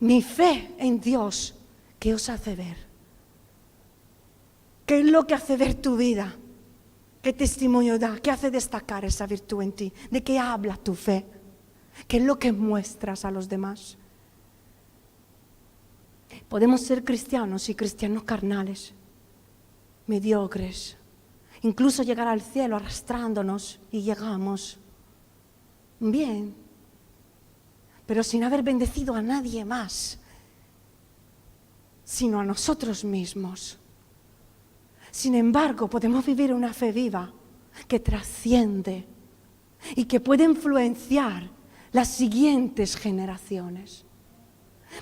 Mi 0.00 0.22
fe 0.22 0.74
en 0.76 1.00
Dios, 1.00 1.54
¿qué 2.00 2.14
os 2.14 2.28
hace 2.28 2.56
ver? 2.56 2.76
¿Qué 4.84 4.98
es 4.98 5.06
lo 5.06 5.24
que 5.24 5.34
hace 5.34 5.56
ver 5.56 5.76
tu 5.76 5.96
vida? 5.96 6.34
¿Qué 7.22 7.32
testimonio 7.32 7.96
da? 8.00 8.18
¿Qué 8.18 8.32
hace 8.32 8.50
destacar 8.50 9.04
esa 9.04 9.24
virtud 9.28 9.62
en 9.62 9.70
ti? 9.70 9.92
¿De 10.10 10.24
qué 10.24 10.40
habla 10.40 10.76
tu 10.76 10.96
fe? 10.96 11.24
¿Qué 12.08 12.16
es 12.16 12.24
lo 12.24 12.40
que 12.40 12.50
muestras 12.50 13.24
a 13.24 13.30
los 13.30 13.48
demás? 13.48 13.96
Podemos 16.48 16.80
ser 16.80 17.04
cristianos 17.04 17.68
y 17.68 17.74
cristianos 17.74 18.22
carnales, 18.22 18.94
mediocres, 20.06 20.96
incluso 21.62 22.02
llegar 22.02 22.26
al 22.26 22.40
cielo 22.40 22.76
arrastrándonos 22.76 23.78
y 23.90 24.02
llegamos 24.02 24.78
bien, 26.00 26.54
pero 28.06 28.22
sin 28.22 28.44
haber 28.44 28.62
bendecido 28.62 29.14
a 29.14 29.20
nadie 29.20 29.64
más, 29.64 30.18
sino 32.04 32.40
a 32.40 32.44
nosotros 32.44 33.04
mismos. 33.04 33.78
Sin 35.10 35.34
embargo, 35.34 35.88
podemos 35.88 36.24
vivir 36.24 36.54
una 36.54 36.72
fe 36.72 36.92
viva 36.92 37.30
que 37.86 38.00
trasciende 38.00 39.04
y 39.94 40.06
que 40.06 40.20
puede 40.20 40.44
influenciar 40.44 41.50
las 41.92 42.08
siguientes 42.08 42.96
generaciones. 42.96 44.04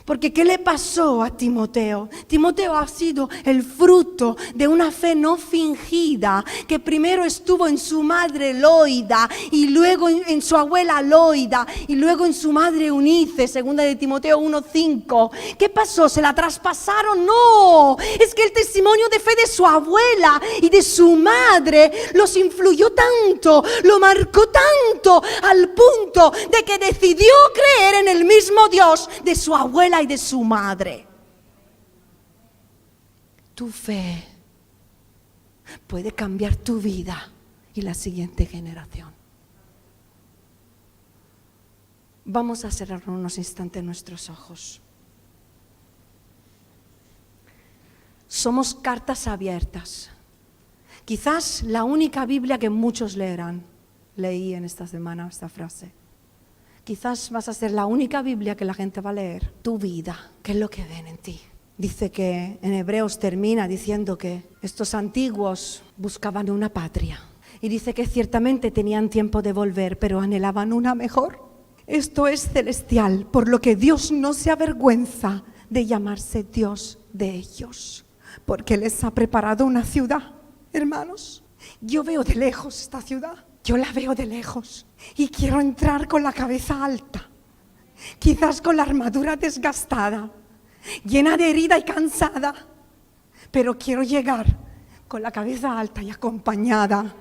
Porque 0.04 0.32
¿qué 0.32 0.44
le 0.44 0.58
pasó 0.58 1.22
a 1.22 1.36
Timoteo? 1.36 2.08
Timoteo 2.26 2.76
ha 2.76 2.86
sido 2.86 3.28
el 3.44 3.62
fruto 3.62 4.36
de 4.54 4.68
una 4.68 4.90
fe 4.90 5.14
no 5.14 5.36
fingida, 5.36 6.44
que 6.68 6.78
primero 6.78 7.24
estuvo 7.24 7.66
en 7.66 7.78
su 7.78 8.02
madre 8.02 8.54
Loida 8.54 9.28
y 9.50 9.68
luego 9.68 10.08
en 10.08 10.42
su 10.42 10.56
abuela 10.56 11.02
Loida 11.02 11.66
y 11.88 11.96
luego 11.96 12.24
en 12.24 12.34
su 12.34 12.52
madre 12.52 12.90
Unice, 12.90 13.48
segunda 13.48 13.82
de 13.82 13.96
Timoteo 13.96 14.38
1.5. 14.40 15.30
¿Qué 15.58 15.68
pasó? 15.68 16.08
¿Se 16.08 16.22
la 16.22 16.34
traspasaron? 16.34 17.26
No, 17.26 17.96
es 18.20 18.34
que 18.34 18.44
el 18.44 18.52
testimonio 18.52 19.08
de 19.08 19.20
fe 19.20 19.34
de 19.36 19.46
su 19.46 19.66
abuela 19.66 20.40
y 20.60 20.68
de 20.68 20.82
su 20.82 21.16
madre 21.16 21.92
los 22.14 22.36
influyó 22.36 22.92
tanto, 22.92 23.64
lo 23.84 23.98
marcó 23.98 24.48
tanto 24.48 25.22
al 25.42 25.70
punto 25.70 26.32
de 26.50 26.64
que 26.64 26.78
decidió 26.78 27.32
creer 27.54 27.94
en 27.96 28.08
el 28.08 28.24
mismo 28.24 28.68
Dios 28.68 29.08
de 29.24 29.34
su 29.34 29.54
abuela 29.76 30.02
y 30.02 30.06
de 30.06 30.16
su 30.16 30.42
madre. 30.42 31.06
Tu 33.54 33.68
fe 33.68 34.24
puede 35.86 36.12
cambiar 36.12 36.56
tu 36.56 36.80
vida 36.80 37.30
y 37.74 37.82
la 37.82 37.92
siguiente 37.92 38.46
generación. 38.46 39.12
Vamos 42.24 42.64
a 42.64 42.70
cerrar 42.70 43.02
unos 43.06 43.36
instantes 43.36 43.84
nuestros 43.84 44.30
ojos. 44.30 44.80
Somos 48.26 48.74
cartas 48.74 49.28
abiertas. 49.28 50.10
Quizás 51.04 51.62
la 51.62 51.84
única 51.84 52.24
Biblia 52.24 52.58
que 52.58 52.70
muchos 52.70 53.14
leerán. 53.14 53.62
Leí 54.16 54.54
en 54.54 54.64
esta 54.64 54.86
semana 54.86 55.28
esta 55.28 55.50
frase. 55.50 55.92
Quizás 56.86 57.30
vas 57.30 57.48
a 57.48 57.52
ser 57.52 57.72
la 57.72 57.84
única 57.84 58.22
Biblia 58.22 58.56
que 58.56 58.64
la 58.64 58.72
gente 58.72 59.00
va 59.00 59.10
a 59.10 59.12
leer. 59.12 59.52
Tu 59.60 59.76
vida, 59.76 60.30
¿qué 60.40 60.52
es 60.52 60.58
lo 60.58 60.70
que 60.70 60.84
ven 60.84 61.08
en 61.08 61.18
ti? 61.18 61.40
Dice 61.76 62.12
que 62.12 62.60
en 62.62 62.72
Hebreos 62.74 63.18
termina 63.18 63.66
diciendo 63.66 64.16
que 64.16 64.44
estos 64.62 64.94
antiguos 64.94 65.82
buscaban 65.96 66.48
una 66.48 66.68
patria. 66.68 67.18
Y 67.60 67.68
dice 67.70 67.92
que 67.92 68.06
ciertamente 68.06 68.70
tenían 68.70 69.10
tiempo 69.10 69.42
de 69.42 69.52
volver, 69.52 69.98
pero 69.98 70.20
anhelaban 70.20 70.72
una 70.72 70.94
mejor. 70.94 71.40
Esto 71.88 72.28
es 72.28 72.50
celestial, 72.50 73.26
por 73.32 73.48
lo 73.48 73.60
que 73.60 73.74
Dios 73.74 74.12
no 74.12 74.32
se 74.32 74.52
avergüenza 74.52 75.42
de 75.68 75.86
llamarse 75.86 76.44
Dios 76.44 77.00
de 77.12 77.30
ellos, 77.30 78.06
porque 78.44 78.76
les 78.76 79.02
ha 79.02 79.10
preparado 79.10 79.66
una 79.66 79.84
ciudad. 79.84 80.36
Hermanos, 80.72 81.42
yo 81.80 82.04
veo 82.04 82.22
de 82.22 82.36
lejos 82.36 82.80
esta 82.80 83.00
ciudad 83.02 83.44
yo 83.66 83.76
la 83.76 83.90
veo 83.90 84.14
de 84.14 84.26
lejos 84.26 84.86
y 85.16 85.28
quiero 85.28 85.60
entrar 85.60 86.06
con 86.06 86.22
la 86.22 86.32
cabeza 86.32 86.84
alta, 86.84 87.28
quizás 88.20 88.62
con 88.62 88.76
la 88.76 88.84
armadura 88.84 89.34
desgastada, 89.34 90.30
llena 91.04 91.36
de 91.36 91.50
herida 91.50 91.76
y 91.76 91.82
cansada, 91.82 92.54
pero 93.50 93.76
quiero 93.76 94.04
llegar 94.04 94.46
con 95.08 95.20
la 95.20 95.32
cabeza 95.32 95.76
alta 95.76 96.00
y 96.00 96.10
acompañada, 96.10 97.12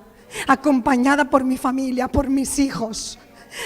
acompañada 0.48 1.28
por 1.28 1.44
mi 1.44 1.58
familia, 1.58 2.08
por 2.08 2.30
mis 2.30 2.60
hijos, 2.60 3.18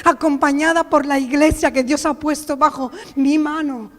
acompañada 0.06 0.90
por 0.90 1.06
la 1.06 1.20
iglesia 1.20 1.74
que 1.74 1.84
Dios 1.84 2.06
ha 2.06 2.14
puesto 2.14 2.56
bajo 2.56 2.92
mi 3.18 3.38
mano, 3.38 3.92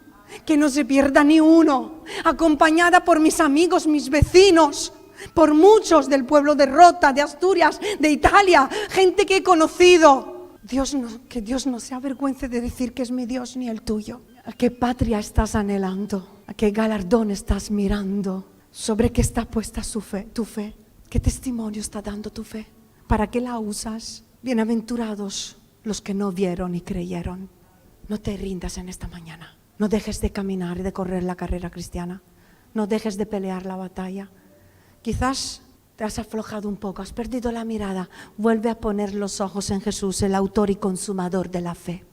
que 0.46 0.56
no 0.56 0.70
se 0.70 0.86
pierda 0.86 1.22
ni 1.22 1.38
uno, 1.38 2.02
acompañada 2.24 3.04
por 3.04 3.20
mis 3.20 3.40
amigos, 3.40 3.86
mis 3.86 4.08
vecinos, 4.08 4.94
por 5.34 5.54
muchos 5.54 6.08
del 6.08 6.24
pueblo 6.24 6.54
de 6.54 6.66
Rota, 6.66 7.12
de 7.12 7.22
Asturias, 7.22 7.80
de 7.98 8.10
Italia, 8.10 8.68
gente 8.90 9.26
que 9.26 9.38
he 9.38 9.42
conocido. 9.42 10.58
Dios 10.62 10.94
no, 10.94 11.26
que 11.28 11.40
Dios 11.40 11.66
no 11.66 11.80
se 11.80 11.94
avergüence 11.94 12.48
de 12.48 12.60
decir 12.60 12.92
que 12.92 13.02
es 13.02 13.10
mi 13.10 13.26
Dios 13.26 13.56
ni 13.56 13.68
el 13.68 13.82
tuyo. 13.82 14.22
¿A 14.44 14.52
qué 14.52 14.70
patria 14.70 15.18
estás 15.18 15.54
anhelando? 15.54 16.42
¿A 16.46 16.54
qué 16.54 16.70
galardón 16.70 17.30
estás 17.30 17.70
mirando? 17.70 18.46
¿Sobre 18.70 19.10
qué 19.10 19.20
está 19.20 19.44
puesta 19.44 19.82
su 19.82 20.00
fe, 20.00 20.28
tu 20.32 20.44
fe? 20.44 20.76
¿Qué 21.08 21.18
testimonio 21.18 21.80
está 21.80 22.02
dando 22.02 22.30
tu 22.30 22.44
fe? 22.44 22.66
¿Para 23.08 23.28
qué 23.28 23.40
la 23.40 23.58
usas? 23.58 24.24
Bienaventurados 24.42 25.56
los 25.82 26.00
que 26.00 26.14
no 26.14 26.30
vieron 26.30 26.74
y 26.74 26.80
creyeron. 26.80 27.48
No 28.08 28.20
te 28.20 28.36
rindas 28.36 28.78
en 28.78 28.88
esta 28.88 29.08
mañana. 29.08 29.56
No 29.78 29.88
dejes 29.88 30.20
de 30.20 30.30
caminar 30.30 30.78
y 30.78 30.82
de 30.82 30.92
correr 30.92 31.22
la 31.22 31.36
carrera 31.36 31.70
cristiana. 31.70 32.22
No 32.74 32.86
dejes 32.86 33.16
de 33.16 33.26
pelear 33.26 33.66
la 33.66 33.76
batalla. 33.76 34.30
Quizás 35.02 35.62
te 35.96 36.04
has 36.04 36.18
aflojado 36.18 36.68
un 36.68 36.76
poco, 36.76 37.02
has 37.02 37.12
perdido 37.12 37.52
la 37.52 37.64
mirada. 37.64 38.08
Vuelve 38.36 38.70
a 38.70 38.78
poner 38.78 39.14
los 39.14 39.40
ojos 39.40 39.70
en 39.70 39.80
Jesús, 39.80 40.22
el 40.22 40.34
autor 40.34 40.70
y 40.70 40.76
consumador 40.76 41.50
de 41.50 41.60
la 41.60 41.74
fe. 41.74 42.04